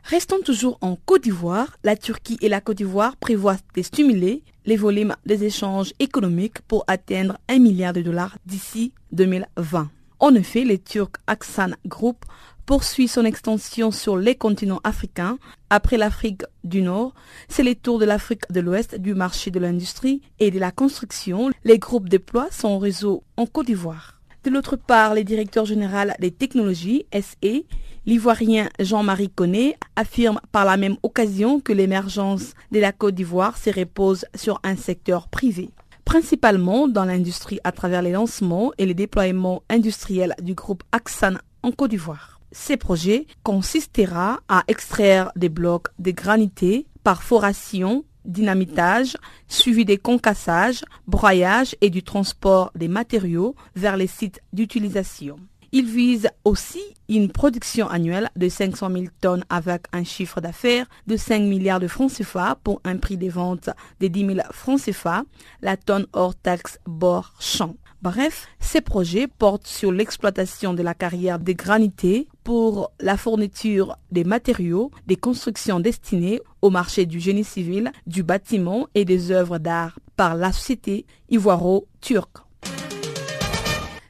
[0.04, 1.78] Restons toujours en Côte d'Ivoire.
[1.84, 6.84] La Turquie et la Côte d'Ivoire prévoient de stimuler les volumes des échanges économiques pour
[6.88, 9.90] atteindre 1 milliard de dollars d'ici 2020.
[10.20, 12.26] En effet, les Turcs Aksan Group
[12.66, 15.38] poursuit son extension sur les continents africains.
[15.70, 17.14] Après l'Afrique du Nord,
[17.48, 21.50] c'est les tours de l'Afrique de l'Ouest du marché de l'industrie et de la construction.
[21.64, 24.22] Les groupes déploient son réseau en Côte d'Ivoire.
[24.44, 27.64] De l'autre part, le directeur général des technologies, SE,
[28.08, 33.70] l'ivoirien Jean-Marie Connet, affirme par la même occasion que l'émergence de la Côte d'Ivoire se
[33.70, 35.70] repose sur un secteur privé.
[36.04, 41.72] principalement dans l'industrie à travers les lancements et les déploiements industriels du groupe Axan en
[41.72, 42.41] Côte d'Ivoire.
[42.52, 50.84] Ces projets consistera à extraire des blocs de granité par foration, dynamitage, suivi des concassages,
[51.08, 55.38] broyage et du transport des matériaux vers les sites d'utilisation.
[55.74, 61.16] Il vise aussi une production annuelle de 500 000 tonnes avec un chiffre d'affaires de
[61.16, 63.70] 5 milliards de francs CFA pour un prix de vente
[64.02, 65.24] de 10 000 francs CFA,
[65.62, 67.76] la tonne hors taxe bord champ.
[68.02, 74.24] Bref, ces projets portent sur l'exploitation de la carrière des granités pour la fourniture des
[74.24, 80.00] matériaux, des constructions destinées au marché du génie civil, du bâtiment et des œuvres d'art
[80.16, 82.40] par la société ivoiro-turque.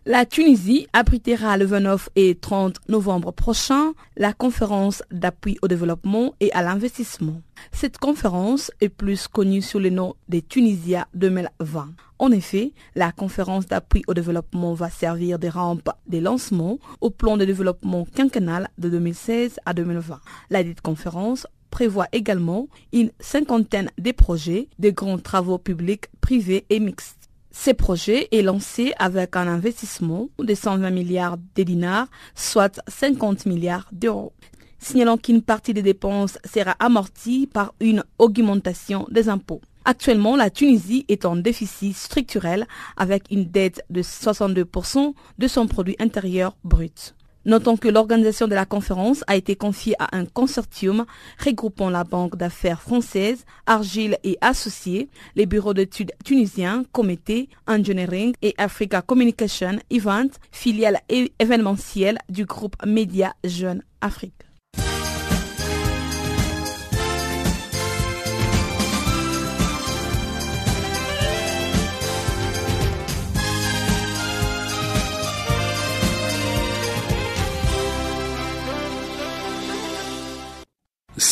[0.03, 6.51] La Tunisie abritera le 29 et 30 novembre prochain la conférence d'appui au développement et
[6.53, 7.39] à l'investissement.
[7.71, 11.89] Cette conférence est plus connue sous le nom des Tunisia 2020.
[12.17, 17.37] En effet, la conférence d'appui au développement va servir de rampe de lancement au plan
[17.37, 20.19] de développement quinquennal de 2016 à 2020.
[20.49, 26.79] La dite conférence prévoit également une cinquantaine de projets de grands travaux publics, privés et
[26.79, 27.20] mixtes.
[27.53, 33.89] Ce projet est lancé avec un investissement de 120 milliards de dinars, soit 50 milliards
[33.91, 34.31] d'euros.
[34.79, 39.61] Signalant qu'une partie des dépenses sera amortie par une augmentation des impôts.
[39.83, 45.95] Actuellement, la Tunisie est en déficit structurel avec une dette de 62% de son produit
[45.99, 47.15] intérieur brut.
[47.43, 51.05] Notons que l'organisation de la conférence a été confiée à un consortium
[51.43, 58.53] regroupant la Banque d'affaires française, Argile et Associés, les bureaux d'études tunisiens, Comité, Engineering et
[58.59, 60.99] Africa Communication Event, filiale
[61.39, 64.50] événementielle du groupe Média Jeune Afrique.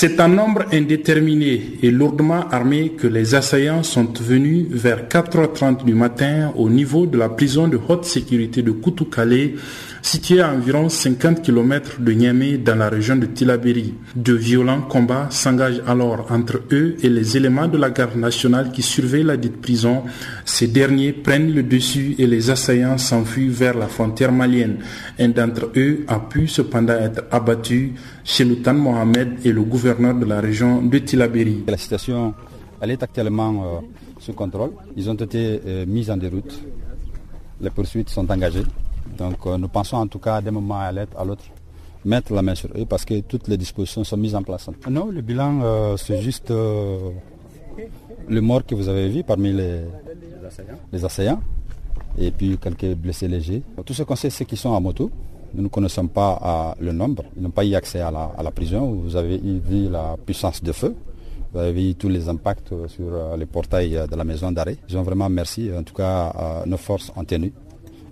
[0.02, 5.94] C'est un nombre indéterminé et lourdement armé que les assaillants sont venus vers 4h30 du
[5.94, 9.56] matin au niveau de la prison de haute sécurité de Koutoukale
[10.02, 13.94] situé à environ 50 km de Niamey dans la région de Tilaberi.
[14.16, 18.82] De violents combats s'engagent alors entre eux et les éléments de la garde nationale qui
[18.82, 20.04] surveillent la dite prison.
[20.46, 24.78] Ces derniers prennent le dessus et les assaillants s'enfuient vers la frontière malienne.
[25.20, 27.94] Un d'entre eux a pu cependant être abattu.
[28.24, 31.64] Cheloutan Mohamed est le gouverneur de la région de Tilaberi.
[31.68, 32.34] La situation
[32.82, 33.80] est actuellement euh,
[34.20, 34.72] sous contrôle.
[34.96, 36.60] Ils ont été euh, mis en déroute.
[37.62, 38.64] Les poursuites sont engagées.
[39.20, 41.44] Donc euh, nous pensons en tout cas d'un moment à l'autre
[42.06, 44.70] mettre la main sur eux parce que toutes les dispositions sont mises en place.
[44.90, 46.98] Non, le bilan euh, c'est juste euh,
[48.28, 49.82] le mort que vous avez vu parmi les,
[51.04, 51.42] assaillants.
[52.18, 53.62] et puis quelques blessés légers.
[53.86, 55.12] Tout ce qu'on sait c'est qu'ils sont à moto.
[55.54, 57.24] Nous ne connaissons pas le nombre.
[57.36, 58.92] Ils n'ont pas eu accès à la, prison.
[59.04, 60.96] Vous avez vu la puissance de feu.
[61.52, 64.78] Vous avez vu tous les impacts sur les portails de la maison d'arrêt.
[64.88, 65.72] Ils ont vraiment merci.
[65.76, 67.52] En tout cas, nos forces ont tenu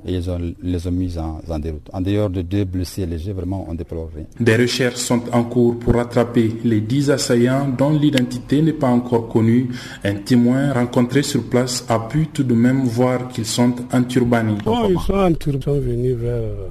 [0.08, 1.90] et ils ont, les ont mis en, déroute.
[1.92, 4.26] En dehors de deux blessés légers, vraiment, on déplore rien.
[4.40, 9.28] Des recherches sont en cours pour rattraper les dix assaillants dont l'identité n'est pas encore
[9.28, 9.68] connue.
[10.06, 14.58] Un témoin rencontré sur place a pu tout de même voir qu'ils sont enturbannés.
[14.64, 16.68] Bon, ils sont enturbannés, ils sont venus vers euh,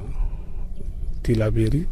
[1.22, 1.86] Tilaberi.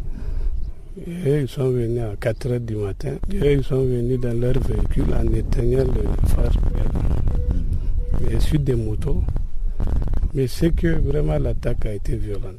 [1.27, 3.15] Et ils sont venus à 4 h du matin.
[3.43, 6.53] Et ils sont venus dans leur véhicule en éteignant le phare.
[8.31, 9.21] Et suite des motos.
[10.35, 12.59] Mais c'est que vraiment l'attaque a été violente.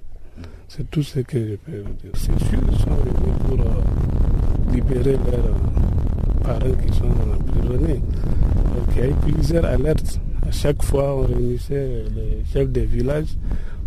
[0.70, 2.12] C'est tout ce que je peux vous dire.
[2.14, 8.00] C'est sûr qu'ils sont venus pour euh, libérer leurs euh, parents qui sont emprisonnés.
[8.00, 10.22] Donc il y a eu plusieurs alertes.
[10.48, 13.36] À chaque fois, on réunissait les chefs des villages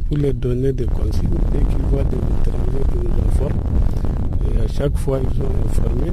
[0.09, 1.30] pour leur donner des consignes.
[1.53, 3.61] Dès qu'ils voient des étrangers qui nous informent,
[4.55, 6.12] et à chaque fois, ils ont informé.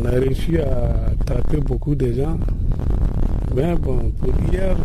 [0.00, 2.38] On a réussi à attraper beaucoup de gens.
[3.54, 4.76] Mais bon, pour hier,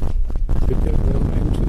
[0.67, 1.66] c'était vraiment une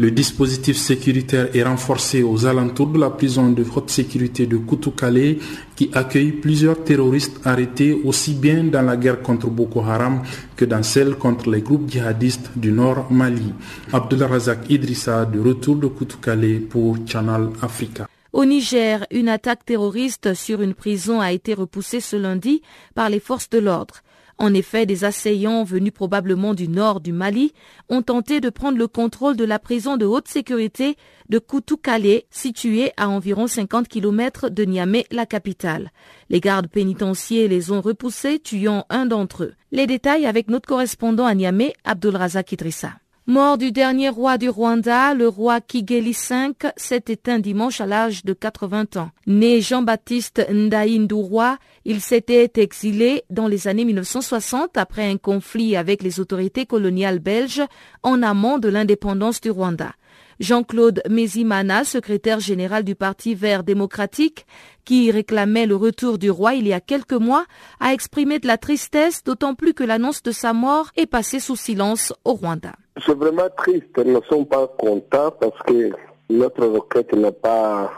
[0.00, 5.36] le dispositif sécuritaire est renforcé aux alentours de la prison de haute sécurité de Koutoukale
[5.76, 10.22] qui accueille plusieurs terroristes arrêtés aussi bien dans la guerre contre Boko Haram
[10.56, 13.52] que dans celle contre les groupes djihadistes du nord Mali.
[13.92, 18.08] Abdullah Razak Idrissa de retour de Koutoukale pour Channel Africa.
[18.32, 22.62] Au Niger, une attaque terroriste sur une prison a été repoussée ce lundi
[22.94, 23.96] par les forces de l'ordre.
[24.42, 27.52] En effet, des assaillants venus probablement du nord du Mali
[27.90, 30.96] ont tenté de prendre le contrôle de la prison de haute sécurité
[31.28, 35.92] de Koutoukale, située à environ 50 km de Niamey, la capitale.
[36.30, 39.54] Les gardes pénitentiaires les ont repoussés, tuant un d'entre eux.
[39.72, 42.92] Les détails avec notre correspondant à Niamey, Abdulrazak Idrissa.
[43.30, 48.24] Mort du dernier roi du Rwanda, le roi Kigeli V s'est éteint dimanche à l'âge
[48.24, 49.10] de 80 ans.
[49.28, 56.18] Né Jean-Baptiste Ndaïndouroi, il s'était exilé dans les années 1960 après un conflit avec les
[56.18, 57.62] autorités coloniales belges
[58.02, 59.92] en amont de l'indépendance du Rwanda.
[60.40, 64.44] Jean-Claude Mézimana, secrétaire général du Parti vert démocratique,
[64.84, 67.44] qui réclamait le retour du roi il y a quelques mois,
[67.78, 71.54] a exprimé de la tristesse, d'autant plus que l'annonce de sa mort est passée sous
[71.54, 72.74] silence au Rwanda.
[72.96, 75.90] C'est vraiment triste, nous ne sommes pas contents parce que
[76.28, 77.90] notre requête n'a pas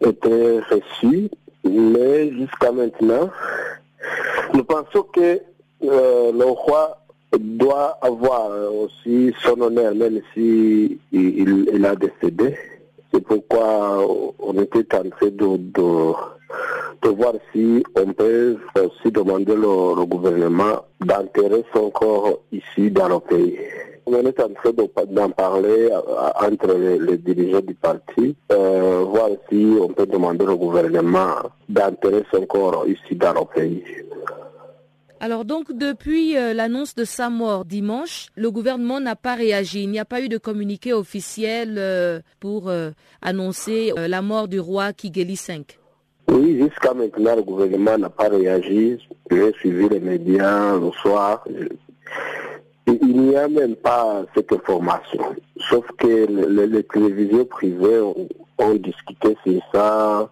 [0.00, 1.30] été reçue,
[1.64, 3.30] mais jusqu'à maintenant,
[4.54, 5.40] nous pensons que
[5.84, 6.98] euh, le roi
[7.38, 12.56] doit avoir aussi son honneur, même si il, a décédé.
[13.12, 14.04] C'est pourquoi
[14.38, 16.12] on était en train de,
[17.02, 23.20] de, voir si on peut aussi demander au, gouvernement d'enterrer son corps ici dans le
[23.20, 23.58] pays.
[24.06, 25.90] On est en train d'en parler
[26.42, 31.36] entre les, dirigeants du parti, euh, voir si on peut demander au gouvernement
[31.68, 33.84] d'enterrer son corps ici dans le pays.
[35.22, 39.82] Alors donc depuis euh, l'annonce de sa mort dimanche, le gouvernement n'a pas réagi.
[39.82, 42.90] Il n'y a pas eu de communiqué officiel euh, pour euh,
[43.20, 45.66] annoncer la mort du roi Kigeli V.
[46.30, 48.98] Oui, jusqu'à maintenant, le gouvernement n'a pas réagi.
[49.30, 51.44] J'ai suivi les médias le soir.
[52.86, 55.34] Il n'y a même pas cette information.
[55.68, 60.30] Sauf que les, télévisions privées ont discuté sur ça.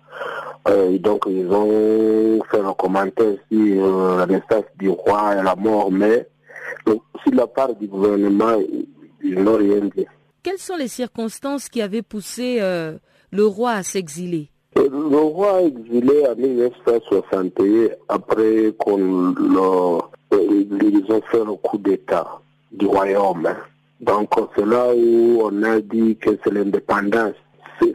[0.68, 5.56] Euh, donc ils ont fait un commentaire sur euh, la naissance du roi et la
[5.56, 6.28] mort, mais
[6.86, 8.56] sur la part du gouvernement,
[9.22, 10.06] ils n'ont rien dit.
[10.42, 12.98] Quelles sont les circonstances qui avaient poussé euh,
[13.30, 14.50] le roi à s'exiler?
[14.78, 22.40] Le roi exilé en 1961 après qu'on ils ont fait le coup d'État
[22.72, 23.48] du royaume.
[24.00, 27.34] Donc c'est là où on a dit que c'est l'indépendance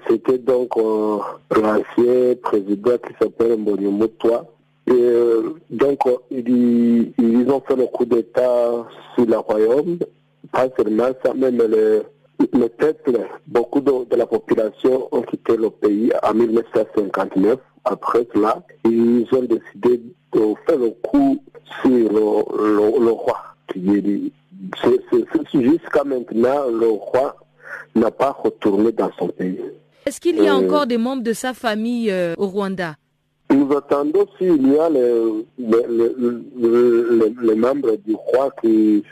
[0.07, 1.19] c'était donc euh,
[1.55, 4.45] l'ancien président qui s'appelle Mbonyumutwa.
[4.87, 9.97] Et euh, donc, ils, ils, ont fait le coup d'État sur le royaume.
[10.51, 12.03] Pas seulement ça, même le,
[12.39, 17.59] le peuple, beaucoup de, la population ont quitté le pays en 1959.
[17.85, 20.01] Après cela, ils ont décidé
[20.33, 21.43] de faire le coup
[21.81, 23.39] sur le, le, roi.
[25.53, 27.35] Jusqu'à maintenant, le roi
[27.95, 29.59] n'a pas retourné dans son pays.
[30.05, 32.95] Est-ce qu'il y a euh, encore des membres de sa famille euh, au Rwanda?
[33.49, 39.03] Nous attendons s'il y a les, les, membres du roi qui,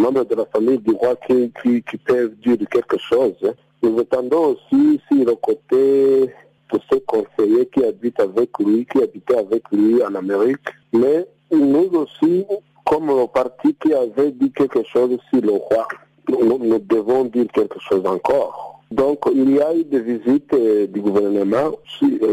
[0.00, 3.34] membres de la famille du roi qui, qui, peuvent dire quelque chose.
[3.82, 6.30] Nous attendons aussi si le côté
[6.72, 10.58] de ces conseillers qui habitent avec lui, qui habitaient avec lui en Amérique.
[10.92, 12.44] Mais nous aussi,
[12.84, 15.86] comme le parti qui avait dit quelque chose sur le roi,
[16.28, 18.80] nous, devons dire quelque chose encore.
[18.90, 21.72] Donc, il y a eu des visites euh, du gouvernement,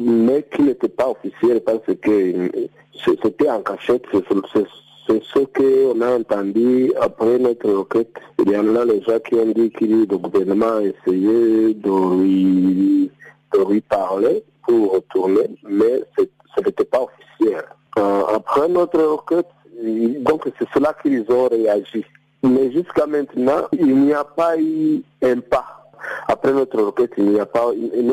[0.02, 2.50] mais qui n'étaient pas officielles parce que euh,
[3.24, 4.04] c'était en cachette.
[5.12, 8.16] C'est ce qu'on a entendu après notre requête.
[8.40, 12.22] Il y en a les gens qui ont dit que le gouvernement a essayé de
[12.22, 13.12] lui,
[13.54, 17.62] de lui parler pour retourner, mais ce n'était pas officiel.
[18.00, 19.50] Euh, après notre requête,
[20.22, 22.06] donc c'est cela qu'ils ont réagi.
[22.44, 25.92] Mais jusqu'à maintenant, il n'y a pas eu un pas.
[26.30, 27.66] Après notre requête, il n'y a pas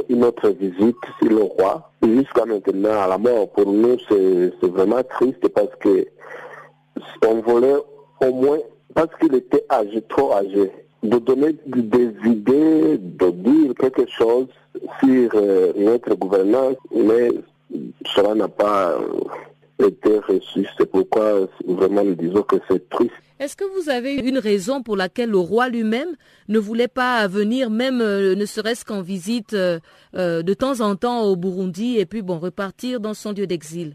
[0.08, 1.92] une, autre visite sur le roi.
[2.02, 6.04] Jusqu'à maintenant, à la mort, pour nous, c'est vraiment triste parce que
[7.26, 7.76] on voulait
[8.20, 8.58] au moins,
[8.94, 10.70] parce qu'il était âgé, trop âgé,
[11.02, 14.46] de donner des idées, de dire quelque chose
[15.00, 17.30] sur euh, notre gouvernance, mais
[18.14, 18.98] cela n'a pas
[19.78, 20.66] été reçu.
[20.76, 23.12] C'est pourquoi vraiment nous disons que c'est triste.
[23.38, 26.16] Est-ce que vous avez une raison pour laquelle le roi lui-même
[26.48, 29.78] ne voulait pas venir, même euh, ne serait-ce qu'en visite euh,
[30.16, 33.94] euh, de temps en temps au Burundi et puis bon repartir dans son lieu d'exil?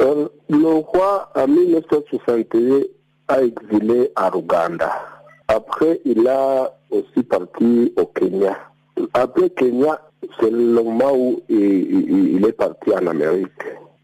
[0.00, 2.80] Le roi en 1961
[3.28, 4.90] a exilé à Ruganda.
[5.48, 8.56] Après, il a aussi parti au Kenya.
[9.12, 10.00] Après Kenya,
[10.40, 13.50] c'est le moment où il, est parti en Amérique.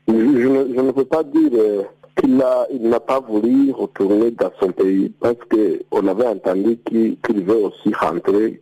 [0.06, 1.84] Je, ne, peux pas dire
[2.20, 7.94] qu'il n'a pas voulu retourner dans son pays parce qu'on avait entendu qu'il veut aussi
[7.94, 8.60] rentrer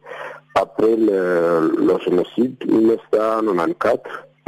[0.55, 3.99] après le, le génocide 1994.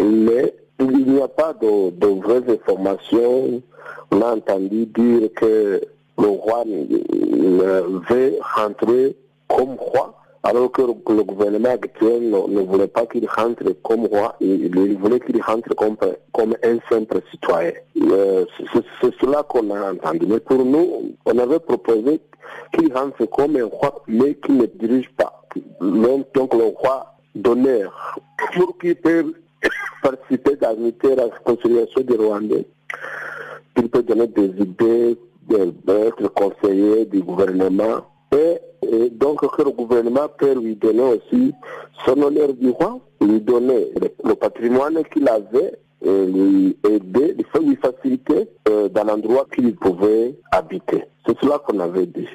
[0.04, 3.62] Mais il n'y a pas de, vraies informations
[4.10, 5.80] on a entendu dire que
[6.18, 9.16] le roi veut rentrer
[9.48, 14.96] comme roi, alors que le gouvernement actuel ne, voulait pas qu'il rentre comme roi, il,
[14.98, 17.72] voulait qu'il rentre comme, un simple citoyen.
[18.00, 18.44] Euh,
[19.00, 20.26] c'est cela qu'on a entendu.
[20.26, 22.20] Mais pour nous, on avait proposé
[22.72, 25.42] qu'il rentre comme un roi, mais qu'il ne dirige pas.
[25.80, 28.18] Donc le roi d'honneur,
[28.54, 29.34] pour qu'il puisse
[30.02, 30.76] participer dans
[31.16, 32.66] la conciliation des Rwandais,
[33.74, 38.06] qu'il peut donner des idées, d'être conseiller du gouvernement.
[38.32, 41.52] Et, donc que le gouvernement peut lui donner aussi
[42.04, 43.88] son honneur du roi, lui donner
[44.24, 51.04] le, patrimoine qu'il avait, lui aider, lui faciliter euh, dans l'endroit qu'il pouvait habiter.
[51.26, 52.28] C'est cela qu'on avait dit.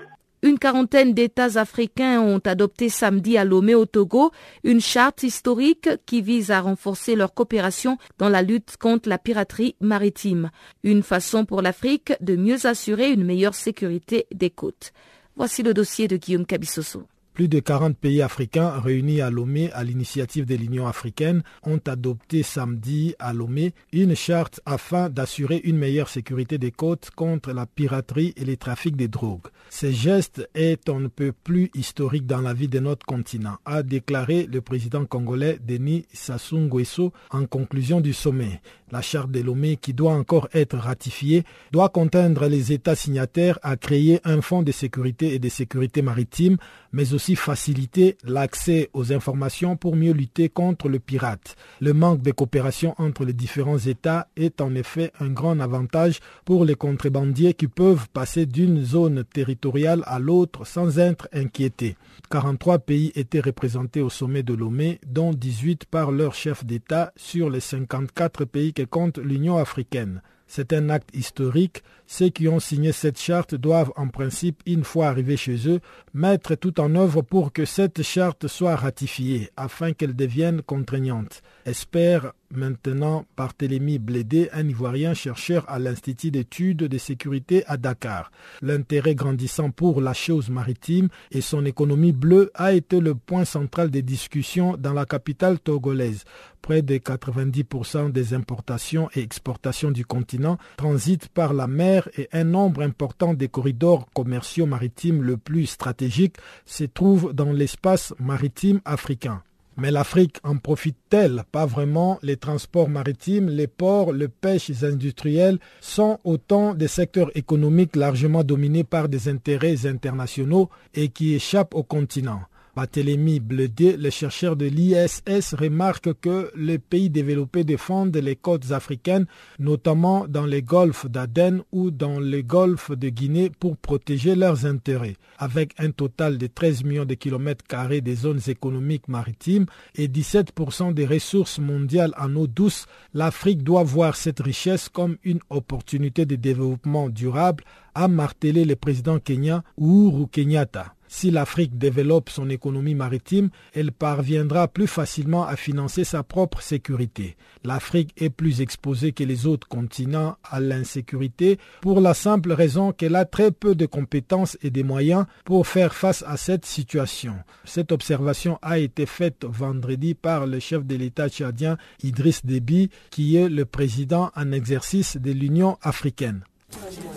[0.44, 4.32] Une quarantaine d'États africains ont adopté samedi à Lomé au Togo
[4.64, 9.76] une charte historique qui vise à renforcer leur coopération dans la lutte contre la piraterie
[9.82, 10.50] maritime,
[10.84, 14.94] une façon pour l'Afrique de mieux assurer une meilleure sécurité des côtes.
[15.36, 17.04] Voici le dossier de Guillaume Cabissoso.
[17.42, 22.44] Plus de 40 pays africains réunis à Lomé à l'initiative de l'Union africaine ont adopté
[22.44, 28.36] samedi à Lomé une charte afin d'assurer une meilleure sécurité des côtes contre la piraterie
[28.38, 29.48] et les trafics de drogue.
[29.72, 33.82] Ce geste est on ne peut plus historique dans la vie de notre continent, a
[33.82, 38.62] déclaré le président congolais Denis Sassou Nguesso en conclusion du sommet.
[38.92, 43.78] La charte de Lomé, qui doit encore être ratifiée, doit contraindre les États signataires à
[43.78, 46.58] créer un fonds de sécurité et de sécurité maritime,
[46.92, 51.56] mais aussi faciliter l'accès aux informations pour mieux lutter contre le pirate.
[51.80, 56.66] Le manque de coopération entre les différents États est en effet un grand avantage pour
[56.66, 61.96] les contrebandiers qui peuvent passer d'une zone territoriale à l'autre sans être inquiétés.
[62.30, 67.50] 43 pays étaient représentés au sommet de Lomé, dont 18 par leur chef d'État sur
[67.50, 70.22] les 54 pays compte l'Union africaine.
[70.54, 71.82] C'est un acte historique.
[72.08, 75.80] Ceux qui ont signé cette charte doivent en principe, une fois arrivés chez eux,
[76.14, 81.42] mettre tout en œuvre pour que cette charte soit ratifiée afin qu'elle devienne contraignante.
[81.66, 88.32] Espère maintenant Barthélemy Blédé, un Ivoirien chercheur à l'Institut d'études de sécurité à Dakar.
[88.62, 93.92] L'intérêt grandissant pour la chose maritime et son économie bleue a été le point central
[93.92, 96.24] des discussions dans la capitale togolaise.
[96.62, 102.44] Près de 90% des importations et exportations du continent transitent par la mer et un
[102.44, 109.42] nombre important des corridors commerciaux maritimes le plus stratégiques se trouvent dans l'espace maritime africain.
[109.78, 111.44] Mais l'Afrique en profite-t-elle?
[111.52, 112.20] Pas vraiment.
[112.22, 118.84] Les transports maritimes, les ports, les pêches industrielles sont autant de secteurs économiques largement dominés
[118.84, 122.42] par des intérêts internationaux et qui échappent au continent.
[122.76, 129.26] Barthélemy Bledé, le chercheur de l'ISS, remarque que les pays développés défendent les côtes africaines,
[129.60, 135.18] notamment dans les golfs d'Aden ou dans les golfs de Guinée pour protéger leurs intérêts.
[135.38, 139.66] Avec un total de 13 millions de kilomètres carrés des zones économiques maritimes
[139.96, 145.40] et 17% des ressources mondiales en eau douce, l'Afrique doit voir cette richesse comme une
[145.50, 147.64] opportunité de développement durable,
[147.96, 150.96] a martelé le président kenyan Uhuru Kenyatta.
[151.14, 157.36] Si l'Afrique développe son économie maritime, elle parviendra plus facilement à financer sa propre sécurité.
[157.66, 163.18] L'Afrique est plus exposée que les autres continents à l'insécurité pour la simple raison qu'elle
[163.18, 167.36] a très peu de compétences et de moyens pour faire face à cette situation.
[167.66, 173.36] Cette observation a été faite vendredi par le chef de l'État tchadien Idriss Déby, qui
[173.36, 176.46] est le président en exercice de l'Union africaine.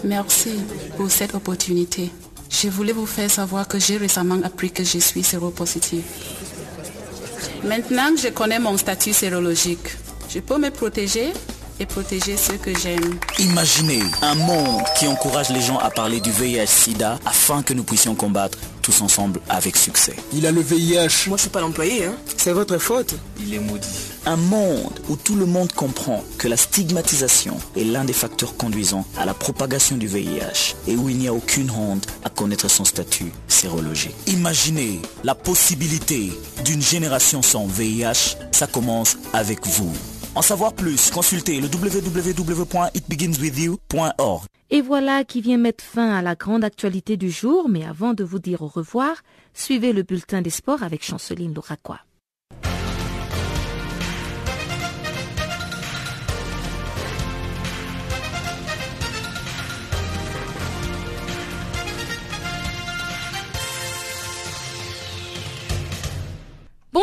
[0.02, 0.58] Merci
[0.96, 2.10] pour cette opportunité.
[2.62, 6.04] Je voulais vous faire savoir que j'ai récemment appris que je suis séropositive.
[7.64, 9.88] Maintenant que je connais mon statut sérologique,
[10.28, 11.32] je peux me protéger
[11.80, 13.18] et protéger ceux que j'aime.
[13.40, 18.14] Imaginez un monde qui encourage les gens à parler du VIH-Sida afin que nous puissions
[18.14, 20.14] combattre tous ensemble avec succès.
[20.34, 21.28] Il a le VIH.
[21.28, 22.14] Moi, je suis pas l'employé, hein.
[22.36, 23.14] C'est votre faute.
[23.40, 23.88] Il est maudit.
[24.26, 29.06] Un monde où tout le monde comprend que la stigmatisation est l'un des facteurs conduisant
[29.16, 32.84] à la propagation du VIH et où il n'y a aucune honte à connaître son
[32.84, 34.14] statut sérologique.
[34.26, 36.32] Imaginez la possibilité
[36.66, 38.36] d'une génération sans VIH.
[38.52, 39.92] Ça commence avec vous.
[40.34, 44.46] En savoir plus, consultez le www.itbeginswithyou.org.
[44.70, 48.24] Et voilà qui vient mettre fin à la grande actualité du jour, mais avant de
[48.24, 49.22] vous dire au revoir,
[49.52, 52.00] suivez le bulletin des sports avec Chanceline Louraquois.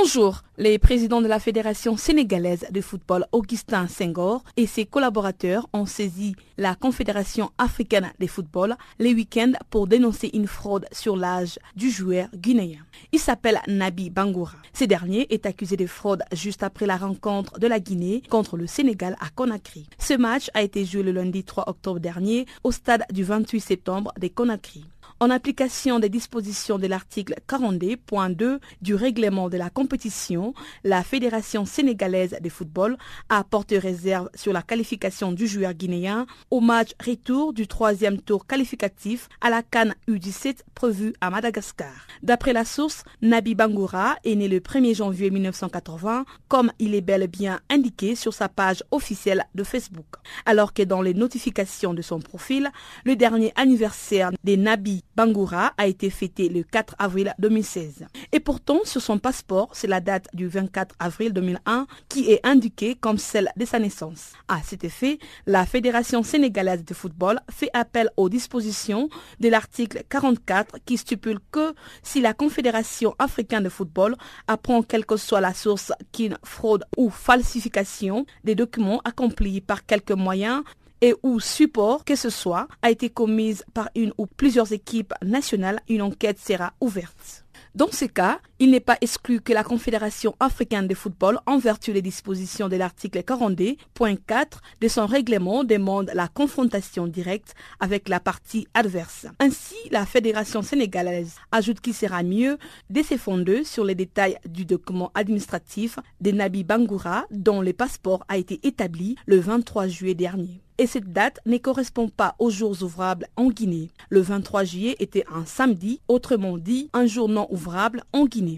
[0.04, 0.42] Bonjour.
[0.58, 6.36] Les présidents de la Fédération sénégalaise de football, Augustin Senghor, et ses collaborateurs ont saisi
[6.58, 12.30] la Confédération africaine de football les week-ends pour dénoncer une fraude sur l'âge du joueur
[12.36, 12.80] guinéen.
[13.12, 14.58] Il s'appelle Nabi Bangoura.
[14.74, 18.66] Ce dernier est accusé de fraude juste après la rencontre de la Guinée contre le
[18.66, 19.88] Sénégal à Conakry.
[20.00, 24.12] Ce match a été joué le lundi 3 octobre dernier au stade du 28 septembre
[24.20, 24.84] de Conakry.
[25.22, 32.36] En application des dispositions de l'article 42.2 du règlement de la compétition, la Fédération sénégalaise
[32.42, 32.98] de football
[33.30, 38.48] a porté réserve sur la qualification du joueur guinéen au match retour du troisième tour
[38.48, 41.94] qualificatif à la Cannes U17 prévu à Madagascar.
[42.24, 47.22] D'après la source, Nabi Bangoura est né le 1er janvier 1980, comme il est bel
[47.22, 50.16] et bien indiqué sur sa page officielle de Facebook.
[50.48, 52.72] Alors que dans les notifications de son profil,
[53.06, 58.06] le dernier anniversaire des Nabi Bangoura a été fêté le 4 avril 2016.
[58.32, 62.96] Et pourtant, sur son passeport, c'est la date du 24 avril 2001 qui est indiquée
[62.96, 64.34] comme celle de sa naissance.
[64.48, 69.10] À cet effet, la Fédération sénégalaise de football fait appel aux dispositions
[69.40, 74.16] de l'article 44 qui stipule que si la Confédération africaine de football
[74.48, 80.12] apprend quelle que soit la source qu'une fraude ou falsification des documents accomplis par quelques
[80.12, 80.64] moyens
[81.02, 85.82] et ou support que ce soit a été commise par une ou plusieurs équipes nationales,
[85.90, 87.46] une enquête sera ouverte.
[87.74, 91.94] Dans ce cas, il n'est pas exclu que la Confédération africaine de football, en vertu
[91.94, 94.46] des dispositions de l'article 42.4
[94.80, 99.26] de son règlement, demande la confrontation directe avec la partie adverse.
[99.40, 102.60] Ainsi, la Fédération sénégalaise ajoute qu'il sera mieux
[102.92, 108.24] de se fonder sur les détails du document administratif de Nabi Bangoura dont le passeport
[108.28, 112.82] a été établi le 23 juillet dernier et cette date ne correspond pas aux jours
[112.82, 113.92] ouvrables en Guinée.
[114.10, 118.51] Le 23 juillet était un samedi, autrement dit un jour non ouvrable en Guinée.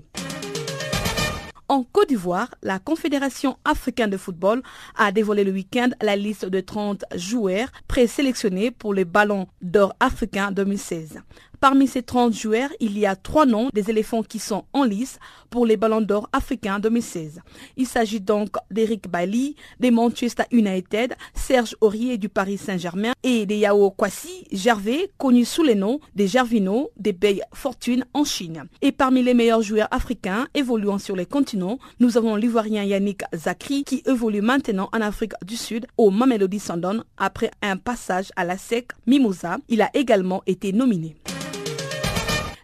[1.69, 4.61] En Côte d'Ivoire, la Confédération africaine de football
[4.95, 10.51] a dévoilé le week-end la liste de 30 joueurs présélectionnés pour le Ballon d'or africain
[10.51, 11.21] 2016.
[11.63, 15.17] Parmi ces 30 joueurs, il y a trois noms des éléphants qui sont en lice
[15.49, 17.39] pour les Ballons d'Or africains 2016.
[17.77, 23.55] Il s'agit donc d'Eric Bailly, des Manchester United, Serge Aurier du Paris Saint-Germain et de
[23.55, 28.65] Yao Kwasi Gervais, connu sous les noms des Gervino, des Bay Fortune en Chine.
[28.81, 33.85] Et parmi les meilleurs joueurs africains évoluant sur les continents, nous avons l'Ivoirien Yannick Zakri
[33.85, 38.57] qui évolue maintenant en Afrique du Sud au Mamelody Sundowns après un passage à la
[38.57, 39.59] SEC Mimosa.
[39.69, 41.15] Il a également été nominé.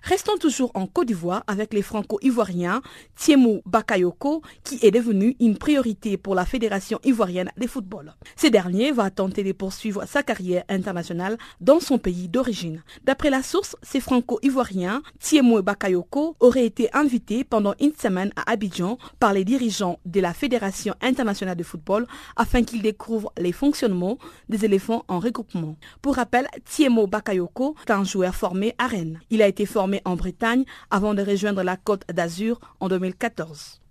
[0.10, 2.82] Restons toujours en Côte d'Ivoire avec les franco-ivoiriens
[3.16, 8.16] Thiemou Bakayoko qui est devenu une priorité pour la Fédération ivoirienne de football.
[8.36, 12.82] Ce dernier va tenter de poursuivre sa carrière internationale dans son pays d'origine.
[13.03, 18.97] D'après la source, ces franco-ivoiriens Thiemou Bakayoko aurait été invité pendant une semaine à Abidjan
[19.20, 24.18] par les dirigeants de la Fédération internationale de football afin qu'ils découvrent les fonctionnements
[24.49, 25.76] des éléphants en regroupement.
[26.01, 29.20] Pour rappel, Thiemou Bakayoko est un joueur formé à Rennes.
[29.30, 33.82] Il a été formé en Bretagne avant de rejoindre la Côte d'Azur en 2014.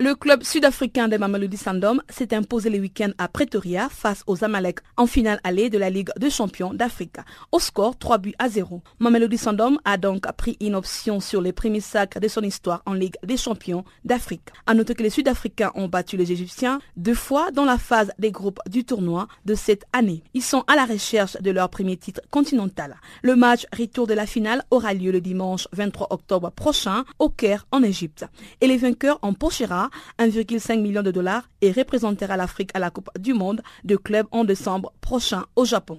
[0.00, 4.78] Le club sud-africain des Mamelody Sandom s'est imposé le week-end à Pretoria face aux Amalek
[4.96, 7.16] en finale allée de la Ligue des champions d'Afrique.
[7.50, 8.80] Au score 3 buts à 0.
[9.00, 12.92] Mamelody Sandom a donc pris une option sur les premiers sacs de son histoire en
[12.92, 14.52] Ligue des champions d'Afrique.
[14.68, 18.30] À noter que les Sud-Africains ont battu les Égyptiens deux fois dans la phase des
[18.30, 20.22] groupes du tournoi de cette année.
[20.32, 22.98] Ils sont à la recherche de leur premier titre continental.
[23.22, 27.66] Le match retour de la finale aura lieu le dimanche 23 octobre prochain au Caire
[27.72, 28.26] en Égypte.
[28.60, 29.87] Et les vainqueurs empochera
[30.18, 34.44] 1,5 million de dollars et représentera l'Afrique à la Coupe du Monde de clubs en
[34.44, 35.98] décembre prochain au Japon.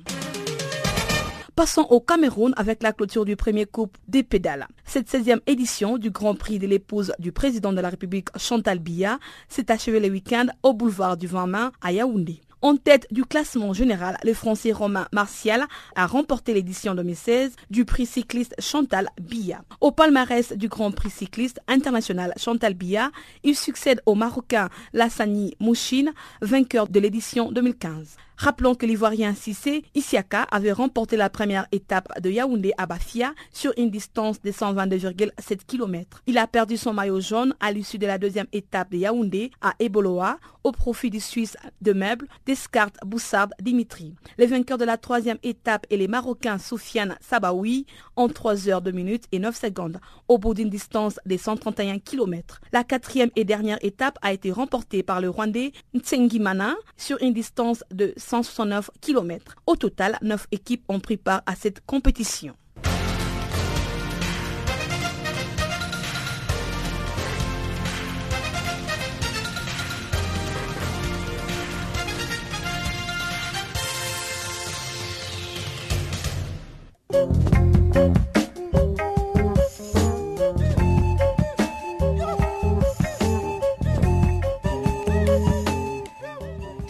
[1.59, 4.65] Passons au Cameroun avec la clôture du premier Coupe des pédales.
[4.85, 9.19] Cette 16e édition du Grand Prix de l'épouse du président de la République Chantal Biya
[9.49, 12.39] s'est achevée le week-end au boulevard du 20 mai à Yaoundé.
[12.61, 18.05] En tête du classement général, le Français Romain Martial a remporté l'édition 2016 du prix
[18.05, 19.61] cycliste Chantal Biya.
[19.79, 23.11] Au palmarès du Grand Prix cycliste international Chantal Biya,
[23.45, 28.17] il succède au Marocain Lassani Mouchine, vainqueur de l'édition 2015.
[28.41, 33.73] Rappelons que l'Ivoirien Sissé Isiaka avait remporté la première étape de Yaoundé à Bafia sur
[33.75, 36.23] une distance de 122,7 km.
[36.25, 39.73] Il a perdu son maillot jaune à l'issue de la deuxième étape de Yaoundé à
[39.79, 44.15] Eboloa au profit du Suisse de meubles Descartes Boussard Dimitri.
[44.37, 48.91] Les vainqueurs de la troisième étape et les Marocains Soufiane Sabaoui en 3 heures 2
[48.91, 52.61] minutes et 9 secondes au bout d'une distance de 131 km.
[52.71, 57.83] La quatrième et dernière étape a été remportée par le Rwandais Ntsengimana sur une distance
[57.91, 59.55] de 169 km.
[59.65, 62.55] Au total, 9 équipes ont pris part à cette compétition.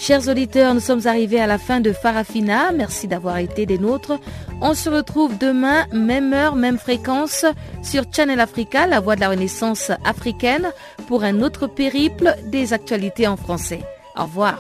[0.10, 2.72] Chers auditeurs, nous sommes arrivés à la fin de Farafina.
[2.72, 4.20] Merci d'avoir été des nôtres.
[4.60, 7.46] On se retrouve demain, même heure, même fréquence,
[7.84, 10.72] sur Channel Africa, la voix de la Renaissance africaine,
[11.08, 13.82] pour un autre périple des actualités en français.
[14.18, 14.58] Au revoir.